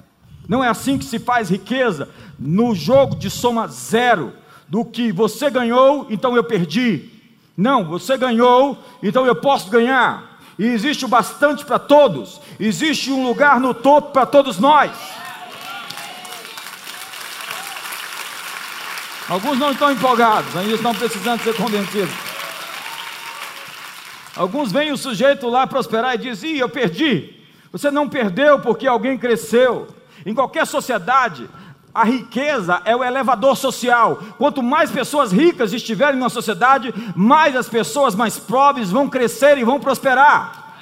Não 0.48 0.64
é 0.64 0.68
assim 0.68 0.98
que 0.98 1.06
se 1.06 1.20
faz 1.20 1.50
riqueza 1.50 2.10
no 2.38 2.74
jogo 2.76 3.16
de 3.16 3.30
soma 3.30 3.68
zero, 3.68 4.34
do 4.68 4.86
que 4.86 5.12
você 5.12 5.50
ganhou, 5.50 6.08
então 6.10 6.36
eu 6.36 6.44
perdi. 6.44 7.10
Não, 7.58 7.84
você 7.84 8.18
ganhou, 8.18 8.82
então 9.04 9.26
eu 9.26 9.36
posso 9.36 9.70
ganhar. 9.70 10.40
E 10.58 10.66
existe 10.66 11.04
o 11.04 11.10
bastante 11.10 11.66
para 11.66 11.78
todos, 11.78 12.40
existe 12.60 13.12
um 13.12 13.28
lugar 13.28 13.60
no 13.60 13.74
topo 13.74 14.12
para 14.12 14.26
todos 14.26 14.60
nós. 14.60 14.92
Alguns 19.28 19.58
não 19.58 19.72
estão 19.72 19.92
empolgados, 19.92 20.56
ainda 20.56 20.76
estão 20.76 20.94
precisando 20.94 21.42
ser 21.42 21.56
convencidos. 21.56 22.14
Alguns 24.36 24.72
veem 24.72 24.92
o 24.92 24.98
sujeito 24.98 25.50
lá 25.50 25.68
prosperar 25.68 26.16
e 26.16 26.18
dizem: 26.18 26.58
eu 26.58 26.70
perdi. 26.70 27.36
Você 27.72 27.92
não 27.92 28.08
perdeu 28.08 28.60
porque 28.60 28.88
alguém 28.88 29.18
cresceu. 29.18 29.88
Em 30.26 30.34
qualquer 30.34 30.66
sociedade, 30.66 31.50
a 31.94 32.04
riqueza 32.04 32.82
é 32.86 32.96
o 32.96 33.04
elevador 33.04 33.56
social. 33.56 34.18
Quanto 34.38 34.64
mais 34.64 34.92
pessoas 34.92 35.32
ricas 35.32 35.74
estiverem 35.74 36.20
na 36.20 36.30
sociedade, 36.30 36.94
mais 37.16 37.56
as 37.56 37.68
pessoas 37.68 38.16
mais 38.16 38.38
pobres 38.38 38.90
vão 38.90 39.10
crescer 39.10 39.58
e 39.58 39.64
vão 39.64 39.80
prosperar. 39.80 40.78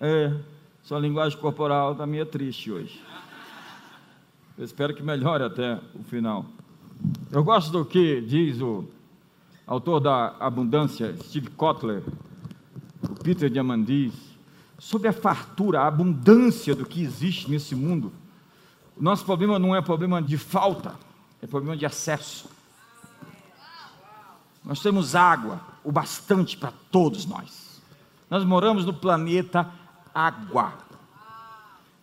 É, 0.00 0.32
sua 0.82 0.98
linguagem 0.98 1.38
corporal 1.38 1.92
está 1.92 2.06
meio 2.06 2.26
triste 2.26 2.70
hoje. 2.70 3.02
Eu 4.58 4.64
espero 4.64 4.94
que 4.94 5.02
melhore 5.02 5.44
até 5.44 5.80
o 5.94 6.04
final. 6.04 6.44
Eu 7.30 7.42
gosto 7.42 7.72
do 7.72 7.84
que 7.84 8.20
diz 8.20 8.60
o 8.60 8.84
autor 9.66 10.00
da 10.00 10.34
Abundância, 10.38 11.16
Steve 11.24 11.48
Kotler, 11.50 12.02
o 13.02 13.14
Peter 13.22 13.48
Diamandis, 13.48 14.12
sobre 14.84 15.08
a 15.08 15.14
fartura, 15.14 15.80
a 15.80 15.86
abundância 15.86 16.74
do 16.74 16.84
que 16.84 17.02
existe 17.02 17.50
nesse 17.50 17.74
mundo. 17.74 18.12
O 18.94 19.02
nosso 19.02 19.24
problema 19.24 19.58
não 19.58 19.74
é 19.74 19.80
problema 19.80 20.20
de 20.20 20.36
falta, 20.36 20.94
é 21.40 21.46
problema 21.46 21.74
de 21.74 21.86
acesso. 21.86 22.50
Nós 24.62 24.80
temos 24.80 25.14
água, 25.14 25.58
o 25.82 25.90
bastante 25.90 26.54
para 26.58 26.70
todos 26.90 27.24
nós. 27.24 27.80
Nós 28.28 28.44
moramos 28.44 28.84
no 28.84 28.92
planeta 28.92 29.70
água. 30.14 30.74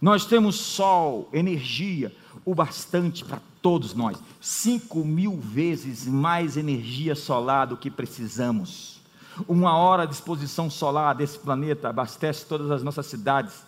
Nós 0.01 0.25
temos 0.25 0.55
sol, 0.55 1.29
energia, 1.31 2.11
o 2.43 2.55
bastante 2.55 3.23
para 3.23 3.39
todos 3.61 3.93
nós. 3.93 4.17
Cinco 4.41 5.05
mil 5.05 5.37
vezes 5.37 6.07
mais 6.07 6.57
energia 6.57 7.13
solar 7.13 7.67
do 7.67 7.77
que 7.77 7.91
precisamos. 7.91 9.00
Uma 9.47 9.75
hora 9.77 10.05
de 10.05 10.13
exposição 10.13 10.69
solar 10.69 11.15
desse 11.15 11.39
planeta 11.39 11.89
abastece 11.89 12.45
todas 12.45 12.69
as 12.69 12.83
nossas 12.83 13.05
cidades 13.05 13.63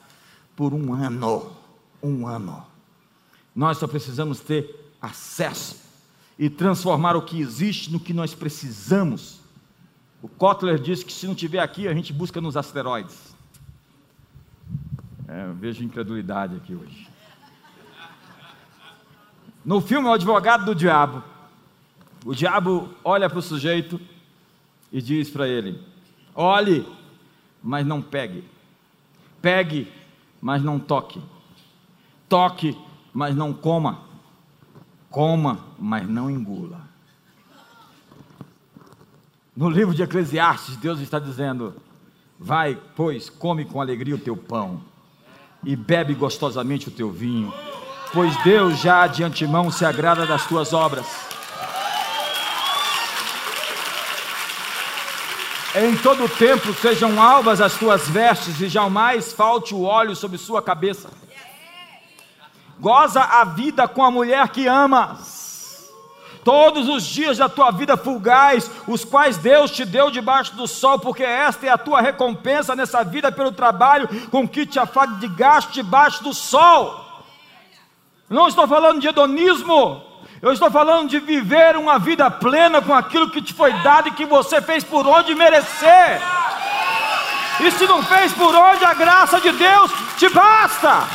por 0.56 0.73
um 0.73 0.93
ano. 0.93 1.52
Um 2.02 2.28
ano. 2.28 2.65
Nós 3.56 3.78
só 3.78 3.88
precisamos 3.88 4.39
ter 4.39 4.93
acesso 5.02 5.78
e 6.38 6.49
transformar 6.49 7.15
o 7.15 7.21
que 7.21 7.39
existe 7.39 7.91
no 7.91 7.99
que 7.99 8.13
nós 8.13 8.34
precisamos. 8.34 9.39
O 10.21 10.28
Kotler 10.28 10.80
disse 10.80 11.06
que 11.06 11.13
se 11.13 11.28
não 11.28 11.36
tiver 11.36 11.60
aqui, 11.60 11.88
a 11.88 11.93
gente 11.93 12.12
busca 12.12 12.41
nos 12.41 12.58
asteroides. 12.58 13.36
É, 15.28 15.45
eu 15.45 15.54
vejo 15.54 15.84
incredulidade 15.84 16.56
aqui 16.56 16.76
hoje. 16.76 17.08
No 19.63 19.80
filme 19.80 20.08
O 20.08 20.13
Advogado 20.13 20.65
do 20.65 20.76
Diabo, 20.76 21.23
o 22.26 22.34
diabo 22.34 22.89
olha 23.04 23.30
para 23.30 23.39
o 23.39 23.41
sujeito 23.41 23.99
e 24.93 25.01
diz 25.01 25.32
para 25.32 25.47
ele: 25.47 25.82
olhe, 26.36 26.88
mas 27.62 27.84
não 27.86 27.99
pegue. 27.99 28.43
Pegue, 29.41 29.91
mas 30.39 30.62
não 30.62 30.79
toque. 30.79 31.19
Toque, 32.29 32.77
mas 33.12 33.36
não 33.36 33.51
coma. 33.51 34.01
Coma, 35.10 35.60
mas 35.79 36.08
não 36.08 36.29
engula. 36.29 36.82
No 39.56 39.69
livro 39.69 39.93
de 39.93 40.03
Eclesiastes, 40.03 40.77
Deus 40.77 40.99
está 40.99 41.17
dizendo: 41.17 41.75
Vai, 42.39 42.79
pois, 42.95 43.29
come 43.29 43.65
com 43.65 43.82
alegria 43.82 44.15
o 44.15 44.19
teu 44.19 44.38
pão 44.38 44.82
e 45.63 45.75
bebe 45.75 46.13
gostosamente 46.13 46.89
o 46.89 46.91
teu 46.91 47.10
vinho, 47.10 47.53
pois 48.12 48.36
Deus 48.43 48.79
já 48.82 49.08
de 49.08 49.23
antemão 49.23 49.71
se 49.71 49.86
agrada 49.86 50.25
das 50.25 50.45
tuas 50.45 50.73
obras. 50.73 51.33
Em 55.76 55.98
todo 55.98 56.30
tempo 56.30 56.72
sejam 56.74 57.20
albas 57.20 57.60
as 57.60 57.76
tuas 57.76 58.08
vestes 58.08 58.62
e 58.62 58.68
jamais 58.68 59.34
falte 59.34 59.74
o 59.74 59.82
óleo 59.82 60.16
sobre 60.16 60.38
sua 60.38 60.62
cabeça. 60.62 61.10
Goza 62.80 63.22
a 63.22 63.44
vida 63.44 63.88
com 63.88 64.04
a 64.04 64.12
mulher 64.12 64.50
que 64.50 64.68
amas. 64.68 65.92
Todos 66.44 66.88
os 66.88 67.04
dias 67.04 67.38
da 67.40 67.50
tua 67.50 67.72
vida 67.72 67.98
fugaz, 67.98 68.70
os 68.88 69.04
quais 69.04 69.38
Deus 69.38 69.72
te 69.72 69.84
deu 69.84 70.12
debaixo 70.12 70.56
do 70.56 70.68
sol, 70.68 71.00
porque 71.00 71.24
esta 71.24 71.66
é 71.66 71.70
a 71.70 71.78
tua 71.78 72.02
recompensa 72.02 72.76
nessa 72.76 73.04
vida 73.04 73.32
pelo 73.32 73.52
trabalho 73.52 74.08
com 74.30 74.48
que 74.48 74.68
te 74.68 74.78
afadigaste 74.78 75.74
debaixo 75.74 76.24
do 76.24 76.34
sol. 76.34 77.04
Não 78.30 78.48
estou 78.48 78.68
falando 78.68 79.00
de 79.00 79.08
hedonismo, 79.08 80.04
eu 80.43 80.51
estou 80.51 80.69
falando 80.69 81.10
de 81.10 81.21
viver 81.21 81.77
uma 81.77 81.97
vida 81.97 82.29
plena 82.29 82.82
com 82.82 82.93
aquilo 82.93 83.29
que 83.29 83.41
te 83.41 83.53
foi 83.53 83.71
dado 83.82 84.10
e 84.10 84.12
que 84.12 84.25
você 84.25 84.62
fez 84.62 84.84
por 84.84 85.08
onde 85.08 85.34
merecer. 85.34 86.19
E 87.62 87.71
se 87.71 87.88
não 87.88 88.03
fez 88.03 88.34
por 88.34 88.53
onde, 88.53 88.84
a 88.84 88.93
graça 88.93 89.39
de 89.39 89.53
Deus 89.53 89.89
te 90.17 90.27
basta. 90.27 91.08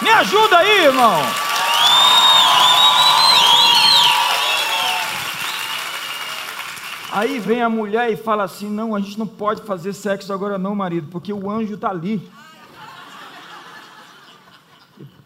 Me 0.00 0.08
ajuda 0.08 0.56
aí, 0.56 0.84
irmão. 0.86 1.22
Aí 7.12 7.38
vem 7.38 7.62
a 7.62 7.68
mulher 7.68 8.10
e 8.10 8.16
fala 8.16 8.44
assim: 8.44 8.70
Não, 8.70 8.94
a 8.94 9.00
gente 9.00 9.18
não 9.18 9.26
pode 9.26 9.60
fazer 9.60 9.92
sexo 9.92 10.32
agora, 10.32 10.56
não, 10.56 10.74
marido, 10.74 11.08
porque 11.10 11.34
o 11.34 11.50
anjo 11.50 11.74
está 11.74 11.90
ali. 11.90 12.26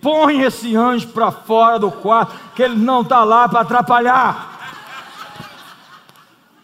Põe 0.03 0.41
esse 0.43 0.75
anjo 0.75 1.07
para 1.09 1.31
fora 1.31 1.79
do 1.79 1.89
quarto, 1.89 2.35
que 2.57 2.63
ele 2.65 2.75
não 2.75 3.03
está 3.03 3.23
lá 3.23 3.49
para 3.49 3.61
atrapalhar. 3.61 4.51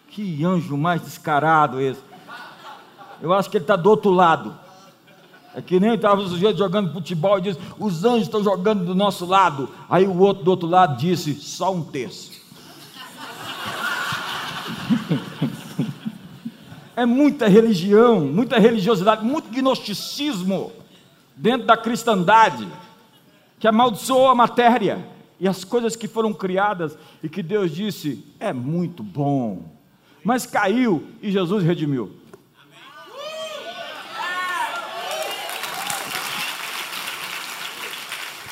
Que 0.09 0.45
anjo 0.45 0.77
mais 0.77 1.01
descarado 1.01 1.81
esse. 1.81 2.01
Eu 3.23 3.33
acho 3.33 3.49
que 3.49 3.57
ele 3.57 3.63
está 3.63 3.77
do 3.77 3.89
outro 3.89 4.11
lado. 4.11 4.59
É 5.55 5.63
que 5.63 5.79
nem 5.79 5.95
estava 5.95 6.21
o 6.21 6.29
sujeito 6.29 6.59
jogando 6.59 6.93
futebol 6.93 7.39
e 7.39 7.43
disse: 7.43 7.61
os 7.79 8.05
anjos 8.05 8.23
estão 8.23 8.43
jogando 8.43 8.85
do 8.85 8.93
nosso 8.93 9.25
lado. 9.25 9.69
Aí 9.89 10.05
o 10.05 10.19
outro 10.19 10.43
do 10.43 10.51
outro 10.51 10.69
lado 10.69 10.97
disse: 10.97 11.35
só 11.35 11.73
um 11.73 11.85
terço. 11.85 12.33
é 16.97 17.07
muita 17.07 17.47
religião, 17.47 18.19
muita 18.21 18.59
religiosidade, 18.59 19.25
muito 19.25 19.49
gnosticismo 19.49 20.73
dentro 21.37 21.69
da 21.69 21.77
cristandade 21.77 22.67
que 23.59 23.67
amaldiçoou 23.67 24.29
a 24.29 24.35
matéria 24.35 25.07
e 25.41 25.47
as 25.47 25.65
coisas 25.65 25.97
que 25.97 26.09
foram 26.09 26.33
criadas 26.33 26.97
e 27.23 27.29
que 27.29 27.43
Deus 27.43 27.71
disse: 27.71 28.25
é 28.39 28.53
muito 28.53 29.03
bom. 29.03 29.63
Mas 30.25 30.47
caiu 30.47 31.07
e 31.23 31.31
Jesus 31.31 31.65
redimiu. 31.65 32.13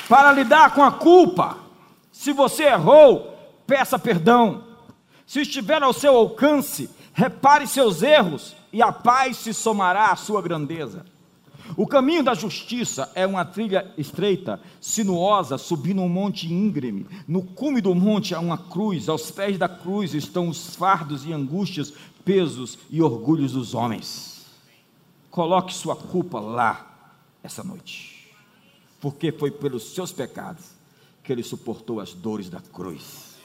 Para 0.07 0.31
lidar 0.31 0.73
com 0.73 0.81
a 0.81 0.91
culpa, 0.91 1.57
se 2.11 2.31
você 2.31 2.63
errou, 2.63 3.37
peça 3.67 3.99
perdão. 3.99 4.63
Se 5.25 5.41
estiver 5.41 5.83
ao 5.83 5.91
seu 5.91 6.15
alcance, 6.15 6.89
repare 7.13 7.67
seus 7.67 8.01
erros 8.01 8.55
e 8.71 8.81
a 8.81 8.91
paz 8.91 9.35
se 9.37 9.53
somará 9.53 10.11
à 10.11 10.15
sua 10.15 10.41
grandeza. 10.41 11.05
O 11.75 11.85
caminho 11.85 12.23
da 12.23 12.33
justiça 12.33 13.11
é 13.13 13.25
uma 13.25 13.43
trilha 13.43 13.91
estreita, 13.97 14.59
sinuosa, 14.79 15.57
subindo 15.57 16.01
um 16.01 16.09
monte 16.09 16.51
íngreme. 16.51 17.05
No 17.27 17.43
cume 17.43 17.81
do 17.81 17.93
monte 17.93 18.33
há 18.33 18.39
uma 18.39 18.57
cruz, 18.57 19.09
aos 19.09 19.29
pés 19.31 19.57
da 19.57 19.67
cruz 19.67 20.13
estão 20.13 20.47
os 20.47 20.75
fardos 20.75 21.25
e 21.25 21.33
angústias, 21.33 21.93
pesos 22.23 22.77
e 22.89 23.01
orgulhos 23.01 23.53
dos 23.53 23.73
homens. 23.73 24.45
Coloque 25.29 25.73
sua 25.73 25.95
culpa 25.95 26.39
lá 26.39 27.13
essa 27.43 27.63
noite, 27.63 28.33
porque 28.99 29.31
foi 29.31 29.51
pelos 29.51 29.93
seus 29.93 30.11
pecados 30.11 30.65
que 31.23 31.31
ele 31.31 31.43
suportou 31.43 31.99
as 31.99 32.13
dores 32.13 32.49
da 32.49 32.61
cruz. 32.61 33.35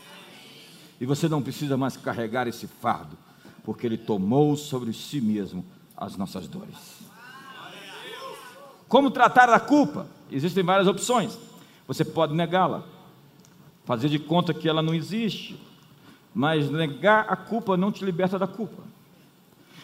E 1.00 1.04
você 1.04 1.28
não 1.28 1.42
precisa 1.42 1.76
mais 1.76 1.96
carregar 1.96 2.46
esse 2.46 2.66
fardo, 2.66 3.18
porque 3.64 3.87
ele 3.87 3.98
tomou 3.98 4.56
sobre 4.56 4.92
si 4.92 5.20
mesmo 5.20 5.64
as 5.96 6.16
nossas 6.16 6.46
dores. 6.46 7.02
Como 8.92 9.11
tratar 9.11 9.48
a 9.48 9.59
culpa? 9.59 10.07
Existem 10.31 10.62
várias 10.62 10.87
opções. 10.87 11.38
Você 11.88 12.05
pode 12.05 12.35
negá-la, 12.35 12.83
fazer 13.87 14.11
de 14.11 14.18
conta 14.18 14.52
que 14.52 14.68
ela 14.68 14.83
não 14.83 14.92
existe, 14.92 15.59
mas 16.35 16.68
negar 16.68 17.24
a 17.26 17.35
culpa 17.35 17.74
não 17.74 17.90
te 17.90 18.05
liberta 18.05 18.38
da 18.38 18.46
culpa. 18.46 18.83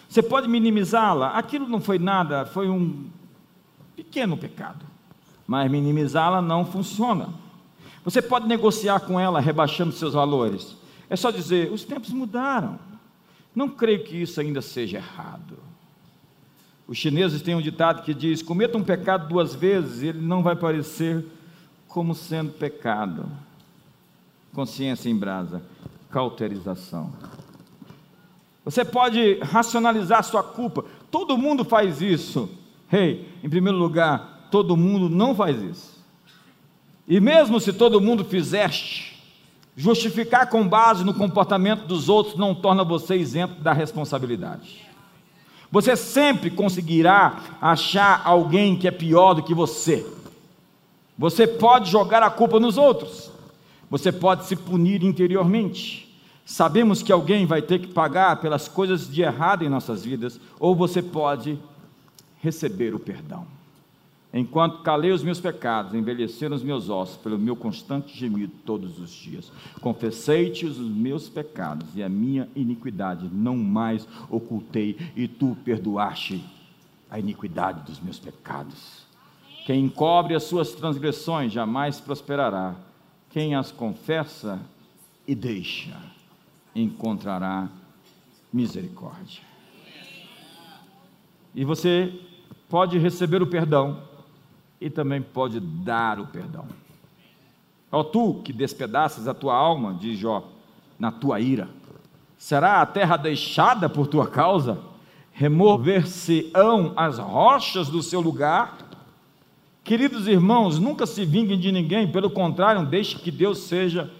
Você 0.07 0.23
pode 0.23 0.47
minimizá-la, 0.47 1.31
aquilo 1.31 1.67
não 1.67 1.81
foi 1.81 1.99
nada, 1.99 2.45
foi 2.45 2.69
um 2.69 3.09
pequeno 3.97 4.37
pecado, 4.37 4.85
mas 5.47 5.71
minimizá-la 5.71 6.43
não 6.43 6.67
funciona. 6.67 7.31
Você 8.05 8.21
pode 8.21 8.47
negociar 8.47 9.01
com 9.01 9.19
ela, 9.19 9.41
rebaixando 9.41 9.93
seus 9.93 10.13
valores. 10.13 10.77
É 11.09 11.17
só 11.17 11.31
dizer: 11.31 11.73
os 11.73 11.83
tempos 11.83 12.11
mudaram. 12.11 12.79
Não 13.55 13.71
creio 13.71 14.05
que 14.05 14.21
isso 14.21 14.39
ainda 14.39 14.61
seja 14.61 14.99
errado. 14.99 15.68
Os 16.89 16.97
chineses 16.97 17.43
têm 17.43 17.55
um 17.55 17.61
ditado 17.61 18.03
que 18.03 18.15
diz: 18.15 18.41
cometa 18.41 18.79
um 18.79 18.83
pecado 18.83 19.29
duas 19.29 19.55
vezes, 19.55 20.03
ele 20.03 20.23
não 20.23 20.43
vai 20.43 20.57
parecer 20.57 21.23
como 21.87 22.15
sendo 22.15 22.53
pecado. 22.53 23.27
Consciência 24.55 25.11
em 25.11 25.17
brasa, 25.17 25.63
cauterização. 26.11 27.13
Você 28.65 28.85
pode 28.85 29.39
racionalizar 29.41 30.25
sua 30.25 30.43
culpa. 30.43 30.85
Todo 31.11 31.37
mundo 31.37 31.63
faz 31.65 32.01
isso. 32.01 32.51
Rei, 32.89 33.11
hey, 33.11 33.29
em 33.45 33.51
primeiro 33.51 33.77
lugar, 33.77 34.49
todo 34.51 34.77
mundo 34.77 35.11
não 35.11 35.35
faz 35.35 35.61
isso. 35.61 35.99
E 37.07 37.21
mesmo 37.21 37.61
se 37.61 37.73
todo 37.73 38.01
mundo 38.01 38.25
fizeste, 38.25 39.23
justificar 39.77 40.49
com 40.49 40.67
base 40.67 41.05
no 41.05 41.13
comportamento 41.13 41.87
dos 41.87 42.09
outros 42.09 42.37
não 42.37 42.55
torna 42.55 42.83
você 42.83 43.17
isento 43.17 43.61
da 43.61 43.75
responsabilidade. 43.75 44.88
Você 45.71 45.95
sempre 45.97 46.51
conseguirá 46.51 47.59
achar 47.61 48.23
alguém 48.25 48.77
que 48.77 48.89
é 48.89 48.91
pior 48.91 49.35
do 49.35 49.43
que 49.43 49.55
você. 49.55 50.07
Você 51.17 51.47
pode 51.47 51.91
jogar 51.91 52.23
a 52.23 52.31
culpa 52.31 52.59
nos 52.59 52.79
outros. 52.79 53.31
Você 53.91 54.13
pode 54.13 54.47
se 54.47 54.57
punir 54.57 55.03
interiormente. 55.03 56.09
Sabemos 56.45 57.03
que 57.03 57.13
alguém 57.13 57.45
vai 57.45 57.61
ter 57.61 57.79
que 57.81 57.89
pagar 57.89 58.41
pelas 58.41 58.69
coisas 58.69 59.11
de 59.11 59.21
errado 59.21 59.65
em 59.65 59.69
nossas 59.69 60.05
vidas, 60.05 60.41
ou 60.59 60.75
você 60.75 61.03
pode 61.03 61.59
receber 62.41 62.95
o 62.95 62.99
perdão. 62.99 63.47
Enquanto 64.33 64.83
calei 64.83 65.11
os 65.11 65.23
meus 65.23 65.41
pecados, 65.41 65.95
envelheceram 65.95 66.55
os 66.55 66.63
meus 66.63 66.91
ossos 66.91 67.17
pelo 67.17 67.39
meu 67.39 67.57
constante 67.57 68.17
gemido 68.17 68.53
todos 68.65 68.99
os 68.99 69.11
dias. 69.11 69.51
Confessei-te 69.81 70.67
os 70.67 70.79
meus 70.79 71.31
pecados 71.31 71.89
e 71.97 72.03
a 72.03 72.09
minha 72.11 72.47
iniquidade 72.55 73.29
não 73.33 73.57
mais 73.57 74.07
ocultei, 74.29 74.99
e 75.17 75.27
tu 75.27 75.57
perdoaste 75.65 76.45
a 77.11 77.19
iniquidade 77.19 77.87
dos 77.87 78.01
meus 78.01 78.19
pecados. 78.19 79.07
Quem 79.65 79.85
encobre 79.85 80.35
as 80.35 80.45
suas 80.45 80.73
transgressões 80.73 81.53
jamais 81.53 81.99
prosperará. 81.99 82.75
Quem 83.31 83.55
as 83.55 83.73
confessa 83.73 84.61
e 85.27 85.35
deixa 85.35 85.97
encontrará 86.75 87.69
misericórdia. 88.53 89.43
E 91.55 91.65
você 91.65 92.13
pode 92.69 92.99
receber 92.99 93.43
o 93.43 93.47
perdão 93.47 94.08
e 94.81 94.89
também 94.89 95.21
pode 95.21 95.61
dar 95.61 96.21
o 96.21 96.27
perdão. 96.27 96.67
Ó 97.91 98.03
tu 98.03 98.43
que 98.45 98.53
despedaças 98.53 99.27
a 99.27 99.35
tua 99.35 99.55
alma, 99.55 99.97
diz 99.99 100.19
Jó, 100.19 100.47
na 100.99 101.11
tua 101.11 101.41
ira, 101.41 101.69
será 102.37 102.81
a 102.81 102.87
terra 102.87 103.17
deixada 103.17 103.89
por 103.89 104.07
tua 104.07 104.27
causa? 104.27 104.79
Remover-se-ão 105.33 106.93
as 106.97 107.19
rochas 107.19 107.89
do 107.89 108.03
seu 108.03 108.21
lugar? 108.21 108.77
Queridos 109.85 110.27
irmãos, 110.27 110.79
nunca 110.79 111.07
se 111.07 111.25
vinguem 111.25 111.59
de 111.59 111.73
ninguém, 111.73 112.11
pelo 112.11 112.29
contrário, 112.29 112.85
deixe 112.85 113.19
que 113.19 113.31
Deus 113.31 113.59
seja 113.61 114.11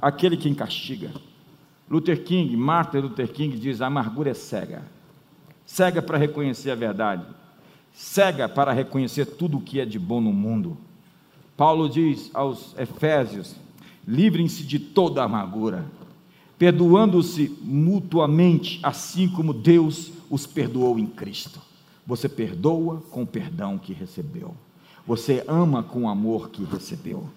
aquele 0.00 0.36
quem 0.36 0.54
castiga. 0.54 1.10
Luther 1.90 2.24
King, 2.24 2.56
Martin 2.56 2.98
Luther 2.98 3.30
King 3.30 3.58
diz: 3.58 3.82
a 3.82 3.86
amargura 3.86 4.30
é 4.30 4.34
cega, 4.34 4.82
cega 5.66 6.00
para 6.00 6.16
reconhecer 6.16 6.70
a 6.70 6.74
verdade 6.74 7.26
cega 7.94 8.48
para 8.48 8.72
reconhecer 8.72 9.24
tudo 9.24 9.58
o 9.58 9.60
que 9.60 9.80
é 9.80 9.86
de 9.86 9.98
bom 9.98 10.20
no 10.20 10.32
mundo. 10.32 10.76
Paulo 11.56 11.88
diz 11.88 12.30
aos 12.34 12.76
Efésios: 12.76 13.54
livrem-se 14.06 14.64
de 14.64 14.80
toda 14.80 15.22
amargura, 15.22 15.86
perdoando-se 16.58 17.56
mutuamente, 17.62 18.80
assim 18.82 19.28
como 19.28 19.54
Deus 19.54 20.12
os 20.28 20.46
perdoou 20.46 20.98
em 20.98 21.06
Cristo. 21.06 21.60
Você 22.06 22.28
perdoa 22.28 23.00
com 23.10 23.22
o 23.22 23.26
perdão 23.26 23.78
que 23.78 23.92
recebeu. 23.92 24.54
Você 25.06 25.44
ama 25.46 25.82
com 25.82 26.02
o 26.02 26.08
amor 26.08 26.50
que 26.50 26.64
recebeu. 26.64 27.28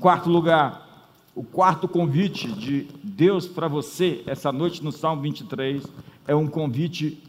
Quarto 0.00 0.30
lugar, 0.30 1.12
o 1.34 1.44
quarto 1.44 1.86
convite 1.86 2.50
de 2.50 2.88
Deus 3.02 3.46
para 3.46 3.68
você 3.68 4.22
essa 4.26 4.50
noite 4.50 4.82
no 4.82 4.90
Salmo 4.90 5.22
23 5.22 5.84
é 6.26 6.34
um 6.34 6.46
convite 6.46 7.22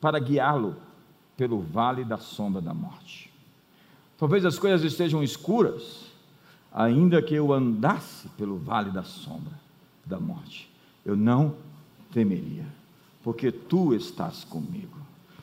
para 0.00 0.18
guiá-lo 0.18 0.76
pelo 1.36 1.60
vale 1.60 2.04
da 2.04 2.18
sombra 2.18 2.60
da 2.60 2.72
morte. 2.72 3.30
Talvez 4.18 4.44
as 4.44 4.58
coisas 4.58 4.82
estejam 4.82 5.22
escuras, 5.22 6.06
ainda 6.72 7.20
que 7.20 7.34
eu 7.34 7.52
andasse 7.52 8.28
pelo 8.36 8.58
vale 8.58 8.90
da 8.90 9.02
sombra 9.02 9.52
da 10.04 10.18
morte, 10.18 10.70
eu 11.04 11.16
não 11.16 11.54
temeria, 12.12 12.66
porque 13.22 13.50
tu 13.50 13.94
estás 13.94 14.44
comigo. 14.44 14.96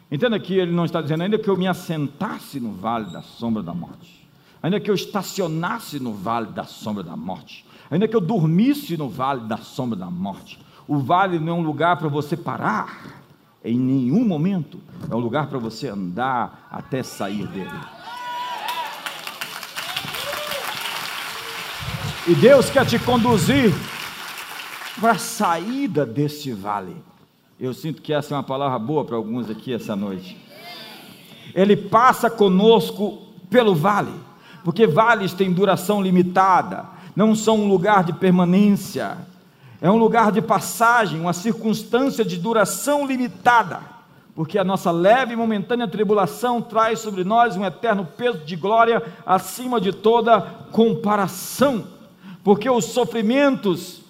Entenda 0.10 0.40
que 0.40 0.54
ele 0.54 0.72
não 0.72 0.86
está 0.86 1.02
dizendo, 1.02 1.24
ainda 1.24 1.38
que 1.38 1.50
eu 1.50 1.58
me 1.58 1.68
assentasse 1.68 2.60
no 2.60 2.74
vale 2.74 3.12
da 3.12 3.22
sombra 3.22 3.62
da 3.62 3.74
morte, 3.74 4.28
ainda 4.62 4.80
que 4.80 4.90
eu 4.90 4.96
estacionasse 4.96 6.00
no 6.00 6.14
vale 6.14 6.48
da 6.48 6.64
sombra 6.64 7.04
da 7.04 7.16
morte, 7.16 7.66
ainda 7.90 8.08
que 8.08 8.16
eu 8.16 8.22
dormisse 8.22 8.98
no 8.98 9.10
vale 9.10 9.42
da 9.48 9.58
sombra 9.58 9.98
da 9.98 10.10
morte, 10.10 10.60
o 10.88 10.98
vale 10.98 11.40
não 11.40 11.54
é 11.54 11.56
um 11.56 11.64
lugar 11.64 11.98
para 11.98 12.10
você 12.10 12.36
parar, 12.36 13.21
em 13.64 13.78
nenhum 13.78 14.26
momento 14.26 14.80
é 15.10 15.16
um 15.16 15.20
lugar 15.20 15.48
para 15.48 15.60
você 15.60 15.88
andar 15.88 16.68
até 16.72 17.04
sair 17.04 17.48
dele. 17.48 17.70
E 22.28 22.36
Deus 22.36 22.70
quer 22.70 22.86
te 22.86 23.00
conduzir 23.00 23.74
para 25.00 25.12
a 25.12 25.18
saída 25.18 26.06
deste 26.06 26.52
vale. 26.52 26.96
Eu 27.60 27.74
sinto 27.74 28.02
que 28.02 28.14
essa 28.14 28.34
é 28.34 28.38
uma 28.38 28.44
palavra 28.44 28.78
boa 28.80 29.06
para 29.06 29.16
alguns 29.16 29.50
aqui 29.50 29.74
essa 29.74 29.96
noite. 29.96 30.38
Ele 31.54 31.76
passa 31.76 32.30
conosco 32.30 33.22
pelo 33.50 33.76
vale, 33.76 34.14
porque 34.64 34.88
vales 34.88 35.34
têm 35.34 35.52
duração 35.52 36.02
limitada, 36.02 36.86
não 37.16 37.36
são 37.36 37.62
um 37.62 37.68
lugar 37.68 38.04
de 38.04 38.14
permanência 38.14 39.18
é 39.82 39.90
um 39.90 39.98
lugar 39.98 40.32
de 40.32 40.44
passagem, 40.44 41.20
uma 41.20 41.34
circunstância 41.34 42.24
de 42.24 42.38
duração 42.38 43.06
limitada, 43.08 43.80
porque 44.36 44.60
a 44.60 44.64
nossa 44.64 44.92
leve 44.92 45.34
e 45.34 45.36
momentânea 45.36 45.88
tribulação 45.88 46.62
traz 46.62 47.00
sobre 47.00 47.24
nós 47.24 47.58
um 47.58 47.66
eterno 47.66 48.06
peso 48.06 48.38
de 48.46 48.56
glória 48.56 49.02
acima 49.26 49.82
de 49.82 49.92
toda 49.92 50.40
comparação, 50.72 51.84
porque 52.44 52.70
os 52.70 52.86
sofrimentos 52.86 54.02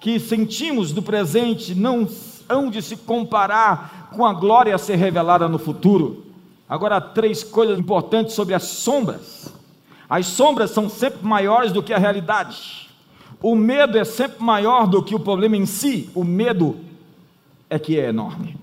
que 0.00 0.20
sentimos 0.20 0.92
do 0.92 1.02
presente 1.02 1.74
não 1.74 2.08
hão 2.48 2.70
de 2.70 2.80
se 2.80 2.96
comparar 2.96 4.10
com 4.14 4.24
a 4.24 4.32
glória 4.32 4.72
a 4.72 4.78
ser 4.78 4.94
revelada 4.94 5.48
no 5.48 5.58
futuro. 5.58 6.24
Agora, 6.68 7.00
três 7.00 7.42
coisas 7.42 7.78
importantes 7.78 8.34
sobre 8.34 8.54
as 8.54 8.62
sombras. 8.62 9.52
As 10.08 10.26
sombras 10.26 10.70
são 10.70 10.88
sempre 10.88 11.26
maiores 11.26 11.72
do 11.72 11.82
que 11.82 11.92
a 11.92 11.98
realidade. 11.98 12.85
O 13.42 13.54
medo 13.54 13.98
é 13.98 14.04
sempre 14.04 14.42
maior 14.42 14.86
do 14.86 15.02
que 15.02 15.14
o 15.14 15.20
problema 15.20 15.56
em 15.56 15.66
si, 15.66 16.10
o 16.14 16.24
medo 16.24 16.80
é 17.68 17.78
que 17.78 17.98
é 17.98 18.08
enorme. 18.08 18.56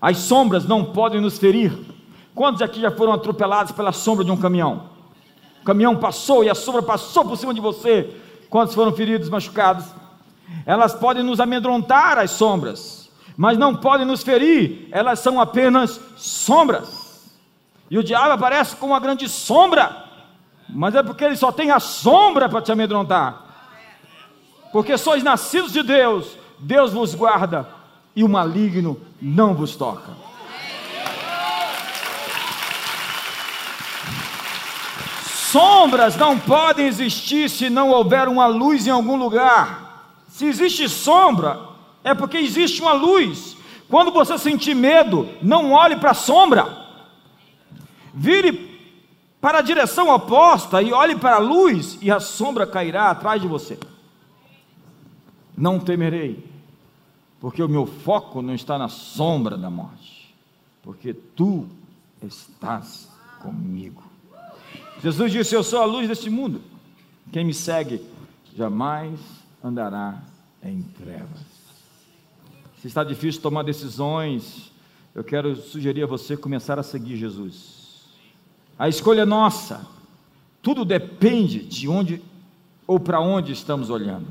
As 0.00 0.18
sombras 0.18 0.66
não 0.66 0.84
podem 0.84 1.20
nos 1.20 1.38
ferir. 1.38 1.72
Quantos 2.34 2.62
aqui 2.62 2.80
já 2.80 2.90
foram 2.90 3.12
atropelados 3.12 3.72
pela 3.72 3.92
sombra 3.92 4.24
de 4.24 4.30
um 4.30 4.36
caminhão? 4.36 4.90
O 5.60 5.64
caminhão 5.64 5.96
passou 5.96 6.42
e 6.42 6.50
a 6.50 6.54
sombra 6.54 6.82
passou 6.82 7.24
por 7.24 7.36
cima 7.36 7.52
de 7.52 7.60
você. 7.60 8.10
Quantos 8.48 8.74
foram 8.74 8.92
feridos, 8.92 9.28
machucados? 9.28 9.84
Elas 10.64 10.94
podem 10.94 11.22
nos 11.22 11.38
amedrontar, 11.38 12.18
as 12.18 12.30
sombras, 12.30 13.10
mas 13.36 13.56
não 13.58 13.74
podem 13.74 14.06
nos 14.06 14.22
ferir, 14.22 14.88
elas 14.90 15.18
são 15.20 15.40
apenas 15.40 16.00
sombras. 16.16 17.30
E 17.90 17.98
o 17.98 18.02
diabo 18.02 18.32
aparece 18.32 18.76
com 18.76 18.86
uma 18.86 19.00
grande 19.00 19.28
sombra, 19.28 20.04
mas 20.68 20.94
é 20.94 21.02
porque 21.02 21.24
ele 21.24 21.36
só 21.36 21.52
tem 21.52 21.70
a 21.70 21.78
sombra 21.78 22.48
para 22.48 22.62
te 22.62 22.72
amedrontar 22.72 23.41
porque 24.72 24.96
sois 24.96 25.22
nascidos 25.22 25.70
de 25.70 25.82
Deus, 25.82 26.38
Deus 26.58 26.92
vos 26.92 27.14
guarda 27.14 27.68
e 28.16 28.24
o 28.24 28.28
maligno 28.28 28.98
não 29.20 29.54
vos 29.54 29.76
toca. 29.76 30.22
Sombras 35.26 36.16
não 36.16 36.38
podem 36.38 36.86
existir 36.86 37.50
se 37.50 37.68
não 37.68 37.90
houver 37.90 38.26
uma 38.26 38.46
luz 38.46 38.86
em 38.86 38.90
algum 38.90 39.16
lugar. 39.16 40.22
Se 40.26 40.46
existe 40.46 40.88
sombra, 40.88 41.60
é 42.02 42.14
porque 42.14 42.38
existe 42.38 42.80
uma 42.80 42.94
luz. 42.94 43.54
Quando 43.86 44.10
você 44.10 44.38
sentir 44.38 44.74
medo, 44.74 45.28
não 45.42 45.72
olhe 45.72 45.96
para 45.96 46.12
a 46.12 46.14
sombra. 46.14 46.66
Vire 48.14 48.72
para 49.42 49.58
a 49.58 49.62
direção 49.62 50.08
oposta 50.08 50.80
e 50.80 50.90
olhe 50.92 51.16
para 51.16 51.36
a 51.36 51.38
luz, 51.38 51.98
e 52.00 52.10
a 52.10 52.20
sombra 52.20 52.66
cairá 52.66 53.10
atrás 53.10 53.42
de 53.42 53.46
você 53.48 53.78
não 55.56 55.78
temerei, 55.78 56.44
porque 57.40 57.62
o 57.62 57.68
meu 57.68 57.86
foco 57.86 58.40
não 58.42 58.54
está 58.54 58.78
na 58.78 58.88
sombra 58.88 59.56
da 59.56 59.70
morte, 59.70 60.34
porque 60.82 61.12
tu 61.12 61.66
estás 62.22 63.08
comigo. 63.40 64.02
Jesus 65.02 65.32
disse: 65.32 65.54
Eu 65.54 65.64
sou 65.64 65.80
a 65.80 65.84
luz 65.84 66.08
deste 66.08 66.30
mundo. 66.30 66.60
Quem 67.32 67.44
me 67.44 67.54
segue 67.54 68.00
jamais 68.56 69.18
andará 69.62 70.22
em 70.62 70.82
trevas. 70.82 71.52
Se 72.80 72.88
está 72.88 73.04
difícil 73.04 73.40
tomar 73.40 73.62
decisões, 73.62 74.72
eu 75.14 75.22
quero 75.22 75.54
sugerir 75.56 76.02
a 76.02 76.06
você 76.06 76.36
começar 76.36 76.78
a 76.78 76.82
seguir 76.82 77.16
Jesus. 77.16 78.06
A 78.78 78.88
escolha 78.88 79.22
é 79.22 79.24
nossa. 79.24 79.86
Tudo 80.60 80.84
depende 80.84 81.64
de 81.64 81.88
onde 81.88 82.22
ou 82.86 82.98
para 82.98 83.20
onde 83.20 83.52
estamos 83.52 83.90
olhando. 83.90 84.26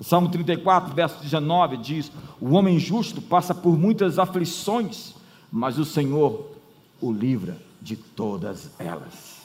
O 0.00 0.04
Salmo 0.04 0.28
34, 0.28 0.94
verso 0.94 1.22
19 1.22 1.76
diz: 1.78 2.12
O 2.40 2.54
homem 2.54 2.78
justo 2.78 3.20
passa 3.20 3.54
por 3.54 3.76
muitas 3.76 4.18
aflições, 4.18 5.14
mas 5.50 5.78
o 5.78 5.84
Senhor 5.84 6.52
o 7.00 7.12
livra 7.12 7.56
de 7.80 7.96
todas 7.96 8.70
elas. 8.78 9.38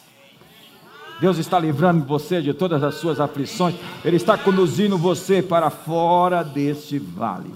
Deus 1.19 1.37
está 1.37 1.59
livrando 1.59 2.03
você 2.05 2.41
de 2.41 2.53
todas 2.53 2.83
as 2.83 2.95
suas 2.95 3.19
aflições, 3.19 3.75
Ele 4.03 4.17
está 4.17 4.37
conduzindo 4.37 4.97
você 4.97 5.41
para 5.41 5.69
fora 5.69 6.43
deste 6.43 6.99
vale. 6.99 7.51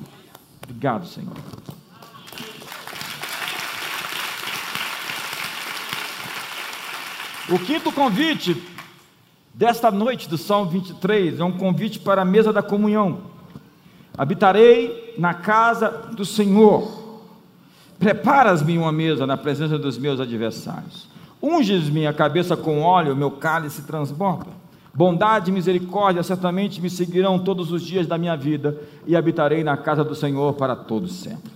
Obrigado, 0.63 1.07
Senhor. 1.07 1.33
O 7.49 7.57
quinto 7.59 7.91
convite 7.91 8.61
desta 9.57 9.89
noite 9.89 10.29
do 10.29 10.37
Salmo 10.37 10.69
23 10.69 11.39
é 11.39 11.43
um 11.43 11.51
convite 11.51 11.99
para 11.99 12.21
a 12.21 12.25
mesa 12.25 12.53
da 12.53 12.61
comunhão. 12.61 13.21
Habitarei 14.15 15.15
na 15.17 15.33
casa 15.33 15.89
do 16.15 16.23
Senhor. 16.23 16.87
Preparas-me 17.97 18.77
uma 18.77 18.91
mesa 18.91 19.25
na 19.25 19.35
presença 19.35 19.79
dos 19.79 19.97
meus 19.97 20.19
adversários. 20.19 21.09
Unges-me 21.41 22.05
a 22.05 22.13
cabeça 22.13 22.55
com 22.55 22.81
óleo, 22.81 23.15
meu 23.15 23.31
cálice 23.31 23.81
transborda. 23.81 24.51
Bondade 24.93 25.49
e 25.49 25.53
misericórdia 25.53 26.21
certamente 26.21 26.79
me 26.79 26.89
seguirão 26.89 27.39
todos 27.39 27.71
os 27.71 27.81
dias 27.81 28.05
da 28.05 28.17
minha 28.17 28.35
vida 28.35 28.79
e 29.07 29.15
habitarei 29.15 29.63
na 29.63 29.75
casa 29.75 30.03
do 30.03 30.13
Senhor 30.13 30.53
para 30.53 30.75
todos 30.75 31.13
sempre. 31.13 31.51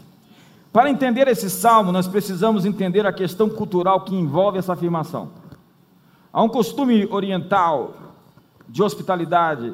Para 0.73 0.89
entender 0.89 1.27
esse 1.27 1.49
salmo, 1.49 1.91
nós 1.91 2.07
precisamos 2.07 2.65
entender 2.65 3.05
a 3.05 3.13
questão 3.13 3.49
cultural 3.49 4.01
que 4.01 4.15
envolve 4.15 4.57
essa 4.57 4.73
afirmação. 4.73 5.29
Há 6.33 6.41
um 6.41 6.49
costume 6.49 7.05
oriental 7.11 7.93
de 8.67 8.81
hospitalidade 8.81 9.73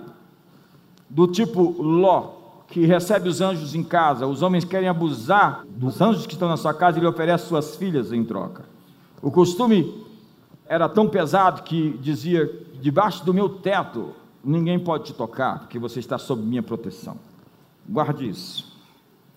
do 1.09 1.27
tipo 1.27 1.81
Ló, 1.81 2.31
que 2.67 2.85
recebe 2.85 3.29
os 3.29 3.41
anjos 3.41 3.75
em 3.75 3.83
casa. 3.83 4.25
Os 4.25 4.41
homens 4.41 4.65
querem 4.65 4.89
abusar 4.89 5.65
dos 5.67 6.01
anjos 6.01 6.25
que 6.25 6.33
estão 6.33 6.49
na 6.49 6.57
sua 6.57 6.73
casa 6.73 6.97
e 6.97 6.99
ele 6.99 7.07
oferece 7.07 7.45
suas 7.45 7.75
filhas 7.75 8.11
em 8.11 8.23
troca. 8.23 8.65
O 9.21 9.29
costume 9.29 10.03
era 10.67 10.89
tão 10.89 11.07
pesado 11.07 11.61
que 11.61 11.97
dizia: 11.99 12.51
debaixo 12.81 13.23
do 13.23 13.33
meu 13.33 13.49
teto 13.49 14.13
ninguém 14.43 14.79
pode 14.79 15.05
te 15.05 15.13
tocar, 15.13 15.59
porque 15.59 15.77
você 15.77 15.99
está 15.99 16.17
sob 16.17 16.41
minha 16.41 16.63
proteção. 16.63 17.17
Guarde 17.87 18.29
isso. 18.29 18.75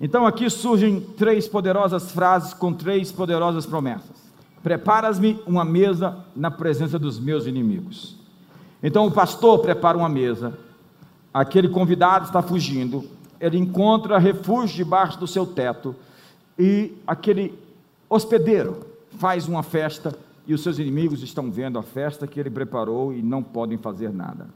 Então 0.00 0.26
aqui 0.26 0.48
surgem 0.48 1.00
três 1.00 1.46
poderosas 1.46 2.10
frases 2.12 2.54
com 2.54 2.72
três 2.72 3.12
poderosas 3.12 3.66
promessas. 3.66 4.29
Preparas-me 4.62 5.40
uma 5.46 5.64
mesa 5.64 6.18
na 6.36 6.50
presença 6.50 6.98
dos 6.98 7.18
meus 7.18 7.46
inimigos. 7.46 8.16
Então 8.82 9.06
o 9.06 9.10
pastor 9.10 9.58
prepara 9.60 9.96
uma 9.96 10.08
mesa, 10.08 10.58
aquele 11.32 11.68
convidado 11.68 12.26
está 12.26 12.42
fugindo, 12.42 13.04
ele 13.40 13.58
encontra 13.58 14.18
refúgio 14.18 14.76
debaixo 14.76 15.18
do 15.18 15.26
seu 15.26 15.46
teto, 15.46 15.94
e 16.58 16.92
aquele 17.06 17.58
hospedeiro 18.08 18.80
faz 19.18 19.48
uma 19.48 19.62
festa, 19.62 20.14
e 20.46 20.52
os 20.52 20.62
seus 20.62 20.78
inimigos 20.78 21.22
estão 21.22 21.50
vendo 21.50 21.78
a 21.78 21.82
festa 21.82 22.26
que 22.26 22.40
ele 22.40 22.50
preparou 22.50 23.12
e 23.12 23.22
não 23.22 23.42
podem 23.42 23.78
fazer 23.78 24.12
nada. 24.12 24.48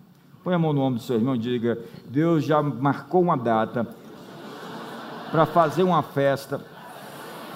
Põe 0.42 0.55
a 0.55 0.59
mão 0.59 0.72
no 0.72 0.82
ombro 0.82 0.98
do 0.98 1.05
seu 1.05 1.16
irmão 1.16 1.34
e 1.34 1.38
diga: 1.38 1.78
Deus 2.07 2.44
já 2.44 2.62
marcou 2.62 3.22
uma 3.22 3.36
data 3.36 3.86
para 5.30 5.46
fazer 5.46 5.82
uma 5.82 6.02
festa, 6.02 6.61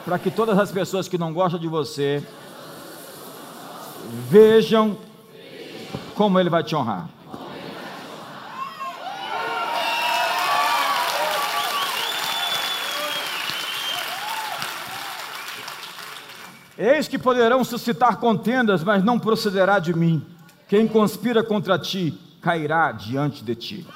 para 0.04 0.18
que 0.18 0.30
todas 0.30 0.58
as 0.58 0.72
pessoas 0.72 1.08
que 1.08 1.18
não 1.18 1.32
gostam 1.32 1.60
de 1.60 1.68
você 1.68 2.22
vejam 4.28 4.96
como 6.14 6.38
ele 6.38 6.50
vai 6.50 6.62
te 6.62 6.74
honrar. 6.74 7.08
Eis 16.78 17.08
que 17.08 17.18
poderão 17.18 17.64
suscitar 17.64 18.18
contendas, 18.18 18.84
mas 18.84 19.02
não 19.02 19.18
procederá 19.18 19.80
de 19.80 19.92
mim. 19.92 20.24
Quem 20.68 20.86
conspira 20.86 21.42
contra 21.42 21.76
ti 21.76 22.16
cairá 22.40 22.92
diante 22.92 23.42
de 23.42 23.54
ti. 23.56 23.86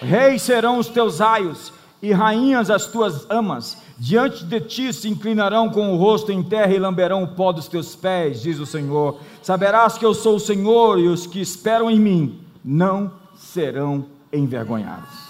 Reis 0.00 0.42
serão 0.42 0.78
os 0.78 0.88
teus 0.88 1.20
aios 1.20 1.72
e 2.00 2.12
rainhas 2.12 2.70
as 2.70 2.86
tuas 2.86 3.28
amas. 3.30 3.78
Diante 3.98 4.44
de 4.44 4.60
ti 4.60 4.92
se 4.92 5.08
inclinarão 5.08 5.70
com 5.70 5.92
o 5.92 5.96
rosto 5.96 6.30
em 6.30 6.42
terra 6.42 6.72
e 6.72 6.78
lamberão 6.78 7.22
o 7.22 7.28
pó 7.28 7.52
dos 7.52 7.68
teus 7.68 7.96
pés, 7.96 8.42
diz 8.42 8.58
o 8.58 8.66
Senhor. 8.66 9.18
Saberás 9.42 9.98
que 9.98 10.04
eu 10.04 10.14
sou 10.14 10.36
o 10.36 10.40
Senhor 10.40 10.98
e 10.98 11.08
os 11.08 11.26
que 11.26 11.40
esperam 11.40 11.90
em 11.90 11.98
mim 11.98 12.40
não 12.64 13.12
serão 13.34 14.06
envergonhados. 14.32 15.28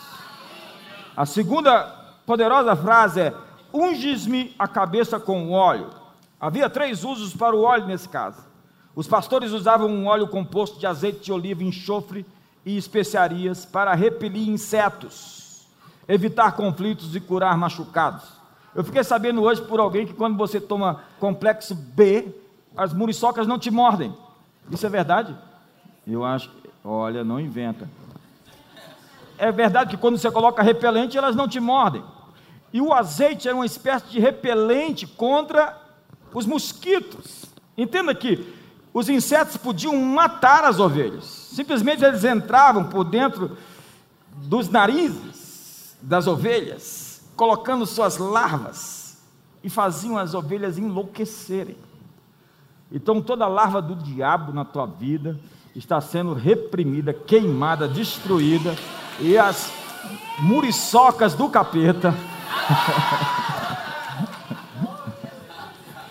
A 1.17 1.25
segunda 1.25 1.83
poderosa 2.27 2.77
frase 2.77 3.21
é: 3.21 3.35
Unges-me 3.73 4.55
a 4.59 4.69
cabeça 4.69 5.19
com 5.19 5.51
óleo 5.51 5.99
Havia 6.41 6.71
três 6.71 7.03
usos 7.03 7.35
para 7.35 7.57
o 7.57 7.63
óleo 7.63 7.87
nesse 7.87 8.09
caso. 8.09 8.39
Os 8.95 9.09
pastores 9.09 9.51
usavam 9.51 9.89
um 9.89 10.07
óleo 10.07 10.29
composto 10.29 10.79
de 10.79 10.87
azeite 10.87 11.21
de 11.21 11.33
oliva, 11.33 11.65
enxofre 11.65 12.25
e 12.65 12.77
especiarias 12.77 13.65
para 13.65 13.95
repelir 13.95 14.49
insetos, 14.49 15.48
evitar 16.09 16.53
conflitos 16.53 17.15
e 17.15 17.21
curar 17.21 17.57
machucados. 17.57 18.25
Eu 18.75 18.83
fiquei 18.83 19.05
sabendo 19.05 19.43
hoje 19.43 19.61
por 19.61 19.79
alguém 19.79 20.07
que 20.07 20.15
quando 20.15 20.37
você 20.37 20.61
toma 20.61 21.03
complexo 21.21 21.75
B, 21.75 22.35
as 22.77 22.95
muriçocas 22.95 23.47
não 23.47 23.59
te 23.59 23.71
mordem. 23.71 24.15
Isso 24.71 24.87
é 24.87 24.89
verdade? 24.89 25.37
Eu 26.07 26.25
acho, 26.25 26.51
olha, 26.83 27.23
não 27.23 27.39
inventa. 27.39 27.89
É 29.37 29.53
verdade 29.53 29.91
que 29.91 29.97
quando 29.97 30.17
você 30.17 30.31
coloca 30.31 30.63
repelente, 30.63 31.19
elas 31.19 31.37
não 31.37 31.47
te 31.47 31.61
mordem. 31.61 32.03
E 32.73 32.81
o 32.81 32.93
azeite 32.93 33.49
era 33.49 33.57
uma 33.57 33.67
espécie 33.67 34.07
de 34.07 34.19
repelente 34.19 35.07
contra 35.07 35.77
os 36.33 36.47
mosquitos. 36.47 37.45
Entenda 37.77 38.15
que 38.15 38.55
os 38.93 39.09
insetos 39.09 39.57
podiam 39.57 39.97
matar 39.97 40.65
as 40.65 40.79
ovelhas. 40.79 41.25
Simplesmente 41.25 42.05
eles 42.05 42.25
entravam 42.25 42.85
por 42.85 43.05
dentro 43.05 43.57
dos 44.33 44.69
narizes 44.69 45.38
das 46.01 46.27
ovelhas, 46.27 47.23
colocando 47.37 47.87
suas 47.87 48.19
larvas 48.19 49.19
e 49.63 49.71
faziam 49.71 50.17
as 50.17 50.35
ovelhas 50.35 50.79
enlouquecerem. 50.79 51.77
Então 52.91 53.21
toda 53.21 53.47
larva 53.47 53.83
do 53.83 53.95
diabo 53.95 54.53
na 54.53 54.65
tua 54.65 54.87
vida 54.87 55.39
está 55.75 56.01
sendo 56.01 56.33
reprimida, 56.33 57.13
queimada, 57.13 57.87
destruída 57.87 58.75
e 59.21 59.37
as 59.37 59.71
muriçocas 60.39 61.35
do 61.35 61.49
capeta 61.49 62.15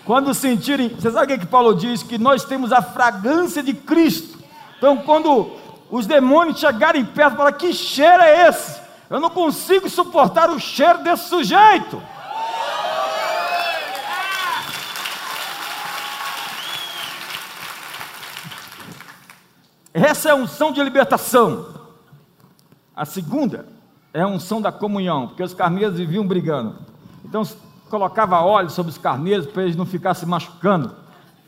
Quando 0.08 0.32
sentirem, 0.32 0.88
você 0.88 1.10
sabe 1.10 1.26
o 1.26 1.28
que, 1.28 1.44
que 1.44 1.50
Paulo 1.50 1.74
diz? 1.74 2.02
Que 2.02 2.16
nós 2.16 2.42
temos 2.42 2.72
a 2.72 2.80
fragrância 2.80 3.62
de 3.62 3.74
Cristo. 3.74 4.38
Então, 4.78 4.96
quando 4.96 5.52
os 5.90 6.06
demônios 6.06 6.58
chegarem 6.58 7.04
perto, 7.04 7.36
falar: 7.36 7.52
Que 7.52 7.74
cheiro 7.74 8.22
é 8.22 8.48
esse? 8.48 8.80
Eu 9.10 9.20
não 9.20 9.30
consigo 9.30 9.88
suportar 9.88 10.50
o 10.50 10.60
cheiro 10.60 11.02
desse 11.02 11.28
sujeito. 11.28 12.02
Essa 19.94 20.28
é 20.28 20.32
a 20.32 20.36
unção 20.36 20.70
de 20.70 20.82
libertação. 20.82 21.66
A 22.94 23.04
segunda 23.04 23.66
é 24.12 24.20
a 24.20 24.26
unção 24.26 24.60
da 24.60 24.70
comunhão, 24.70 25.28
porque 25.28 25.42
os 25.42 25.54
carneiros 25.54 25.96
viviam 25.96 26.26
brigando. 26.26 26.76
Então, 27.24 27.42
colocava 27.88 28.40
óleo 28.40 28.70
sobre 28.70 28.90
os 28.90 28.98
carneiros 28.98 29.46
para 29.46 29.62
eles 29.62 29.76
não 29.76 29.86
ficarem 29.86 30.18
se 30.18 30.26
machucando, 30.26 30.94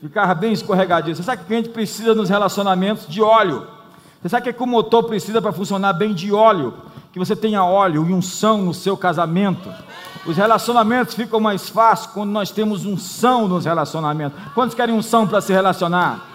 ficava 0.01 0.33
bem 0.33 0.51
escorregadio. 0.51 1.15
Você 1.15 1.23
sabe 1.23 1.45
que 1.45 1.53
a 1.53 1.57
gente 1.57 1.69
precisa 1.69 2.15
nos 2.15 2.29
relacionamentos 2.29 3.07
de 3.07 3.21
óleo? 3.21 3.67
Você 4.21 4.29
sabe 4.29 4.51
que 4.51 4.63
o 4.63 4.67
motor 4.67 5.03
precisa 5.03 5.41
para 5.41 5.51
funcionar 5.51 5.93
bem 5.93 6.13
de 6.13 6.31
óleo? 6.33 6.73
Que 7.11 7.19
você 7.19 7.35
tenha 7.35 7.63
óleo 7.63 8.07
e 8.09 8.13
unção 8.13 8.61
no 8.61 8.73
seu 8.73 8.95
casamento. 8.95 9.71
Os 10.25 10.37
relacionamentos 10.37 11.15
ficam 11.15 11.39
mais 11.39 11.67
fáceis 11.67 12.11
quando 12.13 12.31
nós 12.31 12.51
temos 12.51 12.85
unção 12.85 13.47
nos 13.47 13.65
relacionamentos. 13.65 14.39
Quantos 14.53 14.75
querem 14.75 14.95
unção 14.95 15.27
para 15.27 15.41
se 15.41 15.51
relacionar? 15.51 16.25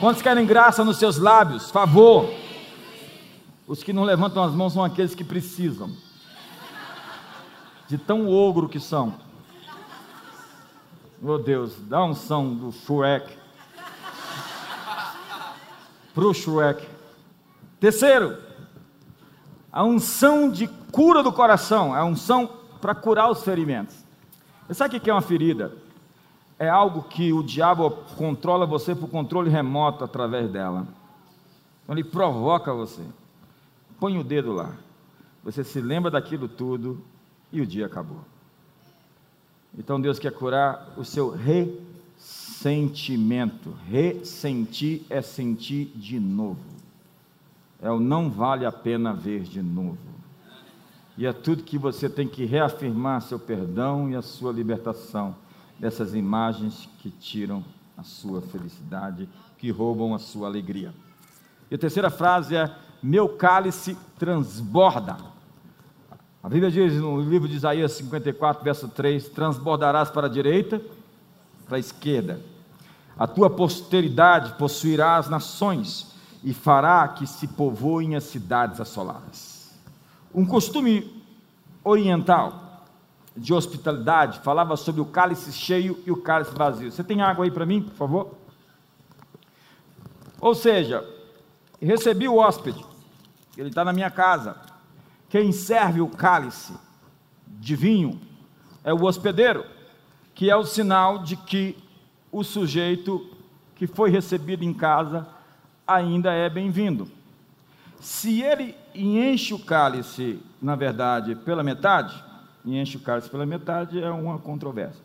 Quantos 0.00 0.22
querem 0.22 0.46
graça 0.46 0.84
nos 0.84 0.96
seus 0.96 1.18
lábios? 1.18 1.70
Favor. 1.70 2.28
Os 3.66 3.82
que 3.82 3.92
não 3.92 4.04
levantam 4.04 4.42
as 4.42 4.52
mãos 4.52 4.72
são 4.72 4.84
aqueles 4.84 5.14
que 5.14 5.24
precisam. 5.24 5.90
De 7.88 7.98
tão 7.98 8.28
ogro 8.28 8.68
que 8.68 8.80
são. 8.80 9.14
Meu 11.20 11.38
Deus, 11.38 11.76
dá 11.80 12.04
um 12.04 12.14
som 12.14 12.54
do 12.54 12.72
Shrek. 12.72 13.36
Pro 16.14 16.32
Shrek. 16.34 16.86
Terceiro, 17.80 18.36
a 19.76 19.84
unção 19.84 20.50
de 20.50 20.66
cura 20.90 21.22
do 21.22 21.30
coração, 21.30 21.92
a 21.92 22.02
unção 22.02 22.48
para 22.80 22.94
curar 22.94 23.30
os 23.30 23.42
ferimentos. 23.42 23.94
Você 24.66 24.72
sabe 24.72 24.96
o 24.96 25.00
que 25.00 25.10
é 25.10 25.12
uma 25.12 25.20
ferida? 25.20 25.76
É 26.58 26.66
algo 26.66 27.02
que 27.02 27.30
o 27.30 27.42
diabo 27.42 27.90
controla 28.16 28.64
você 28.64 28.94
por 28.94 29.10
controle 29.10 29.50
remoto 29.50 30.02
através 30.02 30.50
dela. 30.50 30.88
Então 31.82 31.94
ele 31.94 32.02
provoca 32.02 32.72
você. 32.72 33.02
Põe 34.00 34.16
o 34.18 34.24
dedo 34.24 34.54
lá. 34.54 34.72
Você 35.44 35.62
se 35.62 35.78
lembra 35.78 36.10
daquilo 36.10 36.48
tudo 36.48 37.04
e 37.52 37.60
o 37.60 37.66
dia 37.66 37.84
acabou. 37.84 38.24
Então 39.76 40.00
Deus 40.00 40.18
quer 40.18 40.32
curar 40.32 40.94
o 40.96 41.04
seu 41.04 41.36
ressentimento. 42.16 43.76
Ressentir 43.90 45.02
é 45.10 45.20
sentir 45.20 45.92
de 45.94 46.18
novo. 46.18 46.75
É 47.80 47.90
o 47.90 48.00
não 48.00 48.30
vale 48.30 48.64
a 48.64 48.72
pena 48.72 49.12
ver 49.12 49.42
de 49.42 49.62
novo. 49.62 49.98
E 51.16 51.26
é 51.26 51.32
tudo 51.32 51.62
que 51.62 51.78
você 51.78 52.08
tem 52.08 52.28
que 52.28 52.44
reafirmar 52.44 53.22
seu 53.22 53.38
perdão 53.38 54.10
e 54.10 54.16
a 54.16 54.22
sua 54.22 54.52
libertação 54.52 55.34
dessas 55.78 56.14
imagens 56.14 56.88
que 56.98 57.10
tiram 57.10 57.64
a 57.96 58.02
sua 58.02 58.42
felicidade, 58.42 59.28
que 59.58 59.70
roubam 59.70 60.14
a 60.14 60.18
sua 60.18 60.46
alegria. 60.46 60.92
E 61.70 61.74
a 61.74 61.78
terceira 61.78 62.10
frase 62.10 62.54
é: 62.54 62.70
Meu 63.02 63.28
cálice 63.28 63.96
transborda. 64.18 65.16
A 66.42 66.48
Bíblia 66.48 66.70
diz 66.70 66.94
no 67.00 67.20
livro 67.20 67.48
de 67.48 67.56
Isaías 67.56 67.92
54, 67.92 68.62
verso 68.62 68.88
3: 68.88 69.28
Transbordarás 69.30 70.10
para 70.10 70.26
a 70.26 70.30
direita, 70.30 70.80
para 71.66 71.76
a 71.76 71.80
esquerda. 71.80 72.40
A 73.18 73.26
tua 73.26 73.48
posteridade 73.48 74.52
possuirá 74.58 75.16
as 75.16 75.28
nações 75.28 76.14
e 76.42 76.52
fará 76.54 77.06
que 77.08 77.26
se 77.26 77.46
povoem 77.46 78.16
as 78.16 78.24
cidades 78.24 78.80
assoladas. 78.80 79.74
Um 80.34 80.44
costume 80.44 81.22
oriental 81.82 82.84
de 83.36 83.52
hospitalidade 83.52 84.40
falava 84.40 84.76
sobre 84.76 85.00
o 85.00 85.06
cálice 85.06 85.52
cheio 85.52 86.02
e 86.06 86.10
o 86.10 86.16
cálice 86.16 86.52
vazio. 86.54 86.90
Você 86.90 87.04
tem 87.04 87.22
água 87.22 87.44
aí 87.44 87.50
para 87.50 87.66
mim, 87.66 87.82
por 87.82 87.94
favor? 87.94 88.34
Ou 90.40 90.54
seja, 90.54 91.04
recebi 91.80 92.28
o 92.28 92.36
hóspede, 92.36 92.84
ele 93.56 93.68
está 93.68 93.84
na 93.84 93.92
minha 93.92 94.10
casa. 94.10 94.56
Quem 95.28 95.52
serve 95.52 96.00
o 96.00 96.08
cálice 96.08 96.74
de 97.46 97.74
vinho 97.74 98.20
é 98.84 98.92
o 98.92 99.04
hospedeiro, 99.04 99.64
que 100.34 100.50
é 100.50 100.56
o 100.56 100.64
sinal 100.64 101.18
de 101.18 101.36
que 101.36 101.76
o 102.30 102.44
sujeito 102.44 103.28
que 103.74 103.86
foi 103.86 104.10
recebido 104.10 104.64
em 104.64 104.72
casa 104.72 105.26
ainda 105.86 106.32
é 106.32 106.48
bem-vindo. 106.48 107.08
Se 108.00 108.42
ele 108.42 108.74
enche 108.94 109.54
o 109.54 109.58
cálice, 109.58 110.38
na 110.60 110.74
verdade, 110.74 111.34
pela 111.34 111.62
metade, 111.62 112.14
enche 112.64 112.96
o 112.96 113.00
cálice 113.00 113.30
pela 113.30 113.46
metade 113.46 114.02
é 114.02 114.10
uma 114.10 114.38
controvérsia. 114.38 115.02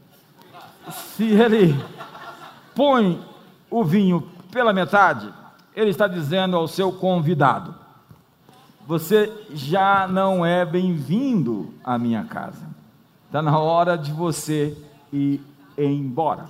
Se 0.91 1.23
ele 1.23 1.75
põe 2.75 3.23
o 3.69 3.83
vinho 3.83 4.27
pela 4.51 4.73
metade, 4.73 5.31
ele 5.75 5.91
está 5.91 6.07
dizendo 6.07 6.57
ao 6.57 6.67
seu 6.67 6.91
convidado: 6.91 7.75
Você 8.87 9.31
já 9.53 10.07
não 10.07 10.45
é 10.45 10.65
bem-vindo 10.65 11.73
à 11.83 11.97
minha 11.97 12.23
casa. 12.23 12.65
Está 13.27 13.41
na 13.41 13.57
hora 13.57 13.97
de 13.97 14.11
você 14.11 14.77
ir 15.13 15.41
embora. 15.77 16.49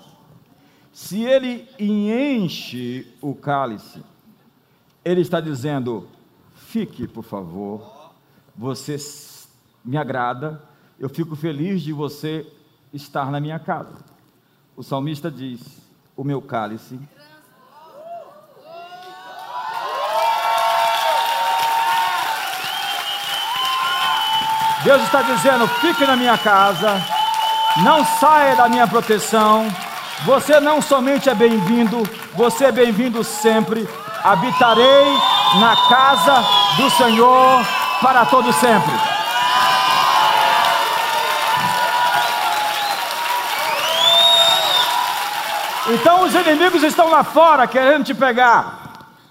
Se 0.92 1.24
ele 1.24 1.68
enche 1.80 3.08
o 3.22 3.36
cálice, 3.36 4.04
ele 5.04 5.22
está 5.22 5.40
dizendo: 5.40 6.08
Fique, 6.56 7.08
por 7.08 7.24
favor, 7.24 8.12
você 8.56 8.98
me 9.84 9.98
agrada, 9.98 10.62
eu 11.00 11.10
fico 11.10 11.36
feliz 11.36 11.82
de 11.82 11.92
você 11.92 12.46
estar 12.94 13.32
na 13.32 13.40
minha 13.40 13.60
casa. 13.60 13.96
O 14.76 14.84
salmista 14.84 15.30
diz: 15.32 15.82
O 16.16 16.24
meu 16.24 16.42
cálice 16.42 17.00
Deus 24.84 25.04
está 25.04 25.22
dizendo: 25.22 25.68
fique 25.68 26.06
na 26.06 26.16
minha 26.16 26.38
casa, 26.38 27.00
não 27.84 28.04
saia 28.04 28.56
da 28.56 28.68
minha 28.68 28.88
proteção. 28.88 29.68
Você 30.26 30.60
não 30.60 30.82
somente 30.82 31.30
é 31.30 31.36
bem-vindo, 31.36 32.04
você 32.34 32.66
é 32.66 32.72
bem-vindo 32.72 33.24
sempre. 33.24 33.88
Habitarei 34.24 35.18
na 35.60 35.76
casa 35.90 36.44
do 36.78 36.90
Senhor 36.92 37.66
para 38.02 38.26
todo 38.26 38.54
sempre. 38.54 38.94
Então 45.90 46.24
os 46.24 46.34
inimigos 46.36 46.84
estão 46.84 47.10
lá 47.10 47.24
fora 47.24 47.68
querendo 47.68 48.06
te 48.06 48.14
pegar. 48.14 48.80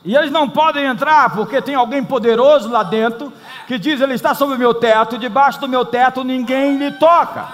E 0.04 0.16
eles 0.16 0.30
não 0.30 0.48
podem 0.48 0.86
entrar 0.86 1.30
porque 1.30 1.62
tem 1.62 1.74
alguém 1.74 2.02
poderoso 2.02 2.68
lá 2.68 2.82
dentro 2.82 3.32
que 3.66 3.78
diz: 3.78 4.00
Ele 4.00 4.14
está 4.14 4.34
sobre 4.34 4.56
o 4.56 4.58
meu 4.58 4.74
teto, 4.74 5.18
debaixo 5.18 5.60
do 5.60 5.68
meu 5.68 5.84
teto 5.84 6.24
ninguém 6.24 6.76
lhe 6.76 6.90
toca. 6.92 7.46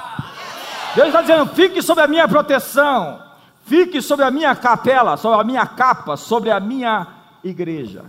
Deus 0.94 1.08
está 1.08 1.20
dizendo: 1.20 1.46
fique 1.46 1.82
sob 1.82 2.00
a 2.00 2.06
minha 2.06 2.26
proteção, 2.26 3.20
fique 3.66 4.00
sobre 4.00 4.24
a 4.24 4.30
minha 4.30 4.56
capela, 4.56 5.16
sobre 5.16 5.40
a 5.40 5.44
minha 5.44 5.66
capa, 5.66 6.16
sobre 6.16 6.50
a 6.50 6.58
minha 6.58 7.15
igreja. 7.46 8.04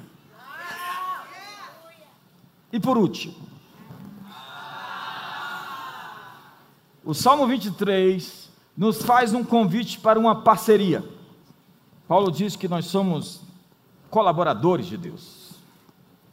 E 2.72 2.80
por 2.80 2.98
último, 2.98 3.36
o 7.04 7.14
Salmo 7.14 7.48
23 7.48 8.50
nos 8.76 9.02
faz 9.02 9.34
um 9.34 9.44
convite 9.44 10.00
para 10.00 10.20
uma 10.20 10.42
parceria. 10.42 11.04
Paulo 12.08 12.32
diz 12.32 12.56
que 12.56 12.68
nós 12.68 12.86
somos 12.86 13.42
colaboradores 14.10 14.86
de 14.86 14.98
Deus. 14.98 15.54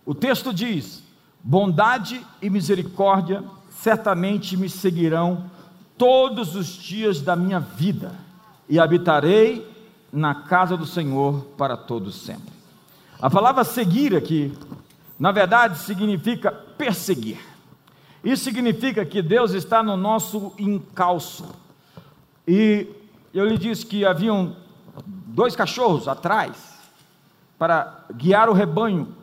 O 0.05 0.15
texto 0.15 0.53
diz: 0.53 1.03
Bondade 1.43 2.25
e 2.43 2.51
misericórdia 2.51 3.45
certamente 3.71 4.57
me 4.57 4.69
seguirão 4.69 5.51
todos 5.97 6.57
os 6.57 6.67
dias 6.67 7.21
da 7.21 7.37
minha 7.37 7.61
vida, 7.61 8.13
e 8.69 8.81
habitarei 8.81 9.71
na 10.13 10.35
casa 10.35 10.77
do 10.77 10.87
Senhor 10.87 11.45
para 11.57 11.77
todos 11.77 12.15
sempre. 12.17 12.54
A 13.21 13.31
palavra 13.31 13.65
seguir 13.65 14.15
aqui, 14.15 14.53
na 15.19 15.33
verdade, 15.33 15.79
significa 15.79 16.53
perseguir. 16.53 17.39
Isso 18.23 18.45
significa 18.45 19.05
que 19.05 19.21
Deus 19.21 19.53
está 19.53 19.83
no 19.83 19.97
nosso 19.97 20.53
encalço. 20.59 21.45
E 22.47 22.89
eu 23.33 23.47
lhe 23.47 23.59
disse 23.59 23.85
que 23.85 24.05
haviam 24.05 24.57
dois 25.07 25.55
cachorros 25.55 26.09
atrás 26.09 26.75
para 27.59 28.05
guiar 28.15 28.49
o 28.49 28.53
rebanho, 28.53 29.15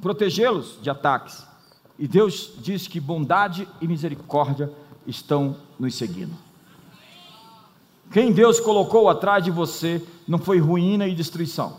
protegê-los 0.00 0.78
de 0.80 0.90
ataques. 0.90 1.46
E 1.98 2.06
Deus 2.06 2.52
diz 2.58 2.86
que 2.86 3.00
bondade 3.00 3.66
e 3.80 3.86
misericórdia 3.86 4.70
estão 5.06 5.56
nos 5.78 5.94
seguindo. 5.94 6.34
Quem 8.10 8.32
Deus 8.32 8.60
colocou 8.60 9.08
atrás 9.08 9.42
de 9.44 9.50
você 9.50 10.02
não 10.26 10.38
foi 10.38 10.58
ruína 10.58 11.06
e 11.06 11.14
destruição, 11.14 11.78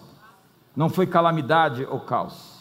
não 0.77 0.89
foi 0.89 1.07
calamidade 1.07 1.87
ou 1.89 1.99
caos. 1.99 2.59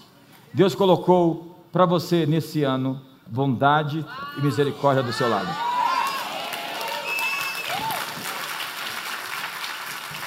Deus 0.55 0.75
colocou 0.75 1.55
para 1.71 1.85
você 1.85 2.25
nesse 2.25 2.65
ano 2.65 2.99
bondade 3.27 4.03
e 4.39 4.41
misericórdia 4.41 5.03
do 5.03 5.13
seu 5.13 5.29
lado. 5.29 5.49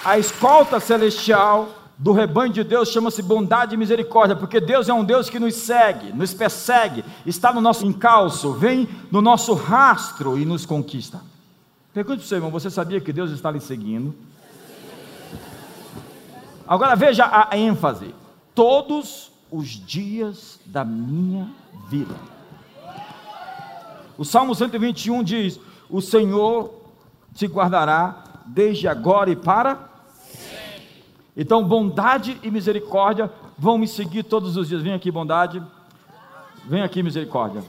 A 0.05 0.19
escolta 0.19 0.79
celestial 0.79 1.69
do 1.97 2.11
rebanho 2.11 2.53
de 2.53 2.63
Deus 2.63 2.89
chama-se 2.89 3.23
bondade 3.23 3.73
e 3.73 3.77
misericórdia, 3.77 4.35
porque 4.35 4.59
Deus 4.59 4.87
é 4.87 4.93
um 4.93 5.03
Deus 5.03 5.29
que 5.29 5.39
nos 5.39 5.55
segue, 5.55 6.13
nos 6.13 6.33
persegue, 6.33 7.03
está 7.25 7.51
no 7.51 7.59
nosso 7.59 7.87
encalço, 7.87 8.53
vem 8.53 8.87
no 9.11 9.21
nosso 9.21 9.55
rastro 9.55 10.37
e 10.37 10.45
nos 10.45 10.63
conquista. 10.63 11.21
Pergunte 11.91 12.19
para 12.19 12.25
o 12.25 12.27
seu 12.27 12.37
irmão: 12.37 12.51
você 12.51 12.69
sabia 12.69 13.01
que 13.01 13.11
Deus 13.11 13.31
está 13.31 13.49
lhe 13.49 13.59
seguindo? 13.59 14.13
Agora 16.69 16.95
veja 16.95 17.25
a 17.25 17.57
ênfase: 17.57 18.15
todos 18.55 19.31
os 19.51 19.67
dias 19.67 20.59
da 20.65 20.85
minha 20.85 21.49
vida. 21.89 22.15
O 24.17 24.23
Salmo 24.23 24.55
121 24.55 25.23
diz: 25.23 25.59
O 25.89 25.99
Senhor 25.99 26.73
te 27.33 27.47
guardará 27.47 28.23
desde 28.45 28.87
agora 28.87 29.29
e 29.29 29.35
para 29.35 29.89
então, 31.41 31.63
bondade 31.63 32.37
e 32.43 32.51
misericórdia 32.51 33.31
vão 33.57 33.77
me 33.77 33.87
seguir 33.87 34.23
todos 34.23 34.57
os 34.57 34.67
dias. 34.67 34.81
Vem 34.81 34.93
aqui, 34.93 35.09
bondade. 35.09 35.63
Vem 36.65 36.81
aqui, 36.81 37.01
misericórdia. 37.01 37.63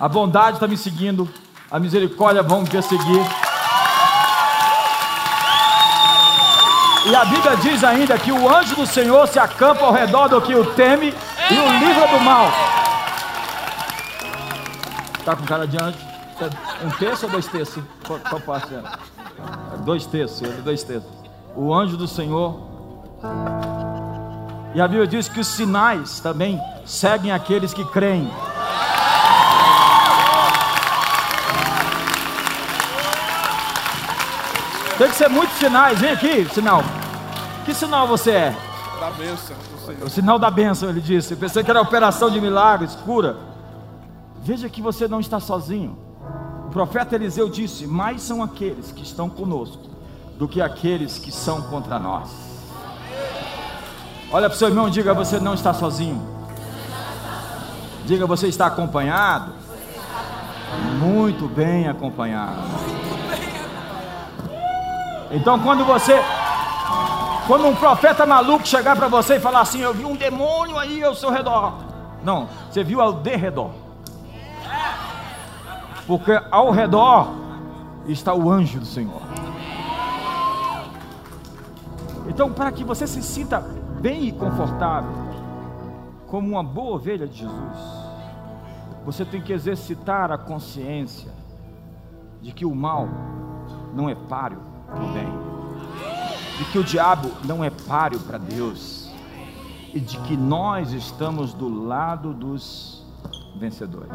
A 0.00 0.08
bondade 0.08 0.56
está 0.56 0.66
me 0.66 0.76
seguindo, 0.78 1.28
a 1.70 1.78
misericórdia 1.78 2.42
vão 2.42 2.62
me 2.62 2.70
perseguir. 2.70 3.45
E 7.08 7.14
a 7.14 7.24
Bíblia 7.24 7.56
diz 7.58 7.84
ainda 7.84 8.18
que 8.18 8.32
o 8.32 8.52
anjo 8.52 8.74
do 8.74 8.84
Senhor 8.84 9.28
se 9.28 9.38
acampa 9.38 9.84
ao 9.84 9.92
redor 9.92 10.26
do 10.26 10.42
que 10.42 10.52
o 10.56 10.64
teme 10.74 11.14
e 11.48 11.54
o 11.54 11.78
livra 11.78 12.08
do 12.08 12.20
mal. 12.20 12.48
Está 15.16 15.36
com 15.36 15.44
cara 15.44 15.68
de 15.68 15.80
anjo? 15.80 15.98
Um 16.84 16.90
terço 16.98 17.26
ou 17.26 17.32
dois 17.32 17.46
terços? 17.46 17.82
Qual, 18.04 18.18
qual 18.18 18.40
parte 18.40 18.74
é? 18.74 18.82
Dois 19.84 20.04
terços, 20.04 20.48
dois 20.64 20.82
terços. 20.82 21.08
O 21.54 21.72
anjo 21.72 21.96
do 21.96 22.08
Senhor. 22.08 22.60
E 24.74 24.80
a 24.80 24.88
Bíblia 24.88 25.06
diz 25.06 25.28
que 25.28 25.38
os 25.38 25.46
sinais 25.46 26.18
também 26.18 26.60
seguem 26.84 27.30
aqueles 27.30 27.72
que 27.72 27.84
creem. 27.84 28.28
Tem 34.98 35.08
que 35.08 35.14
ser 35.14 35.28
muitos 35.28 35.56
sinais. 35.58 35.98
Vem 36.00 36.10
aqui, 36.10 36.46
sinal. 36.52 36.82
Que 37.66 37.74
sinal 37.74 38.08
você 38.08 38.30
é? 38.30 38.56
Da 38.98 39.10
bênção. 39.10 39.56
O 40.02 40.08
sinal 40.08 40.38
da 40.38 40.50
bênção, 40.50 40.88
ele 40.88 41.02
disse. 41.02 41.34
Eu 41.34 41.38
pensei 41.38 41.62
que 41.62 41.70
era 41.70 41.82
operação 41.82 42.30
de 42.30 42.40
milagres, 42.40 42.94
cura. 42.94 43.36
Veja 44.40 44.70
que 44.70 44.80
você 44.80 45.06
não 45.06 45.20
está 45.20 45.38
sozinho 45.38 46.06
profeta 46.76 47.14
Eliseu 47.14 47.48
disse: 47.48 47.86
Mais 47.86 48.20
são 48.20 48.42
aqueles 48.42 48.92
que 48.92 49.02
estão 49.02 49.30
conosco 49.30 49.82
do 50.38 50.46
que 50.46 50.60
aqueles 50.60 51.16
que 51.16 51.32
são 51.32 51.62
contra 51.62 51.98
nós. 51.98 52.28
Olha 54.30 54.50
para 54.50 54.54
o 54.54 54.58
seu 54.58 54.68
irmão 54.68 54.86
e 54.86 54.90
diga: 54.90 55.14
Você 55.14 55.40
não 55.40 55.54
está 55.54 55.72
sozinho. 55.72 56.20
Diga, 58.04 58.26
você 58.26 58.46
está 58.46 58.66
acompanhado? 58.66 59.54
Muito 61.00 61.48
bem 61.48 61.88
acompanhado. 61.88 62.60
Então, 65.30 65.58
quando 65.60 65.82
você, 65.86 66.22
quando 67.46 67.66
um 67.66 67.74
profeta 67.74 68.26
maluco 68.26 68.66
chegar 68.66 68.96
para 68.96 69.08
você 69.08 69.36
e 69.36 69.40
falar 69.40 69.60
assim: 69.60 69.80
Eu 69.80 69.94
vi 69.94 70.04
um 70.04 70.16
demônio 70.16 70.78
aí 70.78 71.02
ao 71.02 71.14
seu 71.14 71.30
redor. 71.30 71.74
Não, 72.22 72.48
você 72.70 72.82
viu 72.82 73.00
ao 73.00 73.12
derredor. 73.12 73.70
Porque 76.06 76.32
ao 76.50 76.70
redor 76.70 77.28
está 78.06 78.34
o 78.34 78.50
anjo 78.50 78.80
do 78.80 78.86
Senhor. 78.86 79.22
Então, 82.28 82.52
para 82.52 82.72
que 82.72 82.84
você 82.84 83.06
se 83.06 83.22
sinta 83.22 83.60
bem 84.00 84.28
e 84.28 84.32
confortável, 84.32 85.10
como 86.26 86.50
uma 86.50 86.62
boa 86.62 86.96
ovelha 86.96 87.26
de 87.26 87.38
Jesus, 87.38 87.78
você 89.04 89.24
tem 89.24 89.40
que 89.40 89.52
exercitar 89.52 90.32
a 90.32 90.38
consciência 90.38 91.30
de 92.42 92.52
que 92.52 92.64
o 92.64 92.74
mal 92.74 93.08
não 93.94 94.08
é 94.08 94.14
páreo 94.14 94.60
para 94.86 95.02
o 95.02 95.08
bem, 95.08 95.55
de 96.58 96.64
que 96.66 96.78
o 96.78 96.84
diabo 96.84 97.30
não 97.44 97.62
é 97.62 97.70
páreo 97.70 98.20
para 98.20 98.38
Deus, 98.38 99.10
e 99.92 100.00
de 100.00 100.18
que 100.20 100.36
nós 100.36 100.92
estamos 100.92 101.54
do 101.54 101.68
lado 101.68 102.32
dos 102.34 103.04
vencedores. 103.58 104.10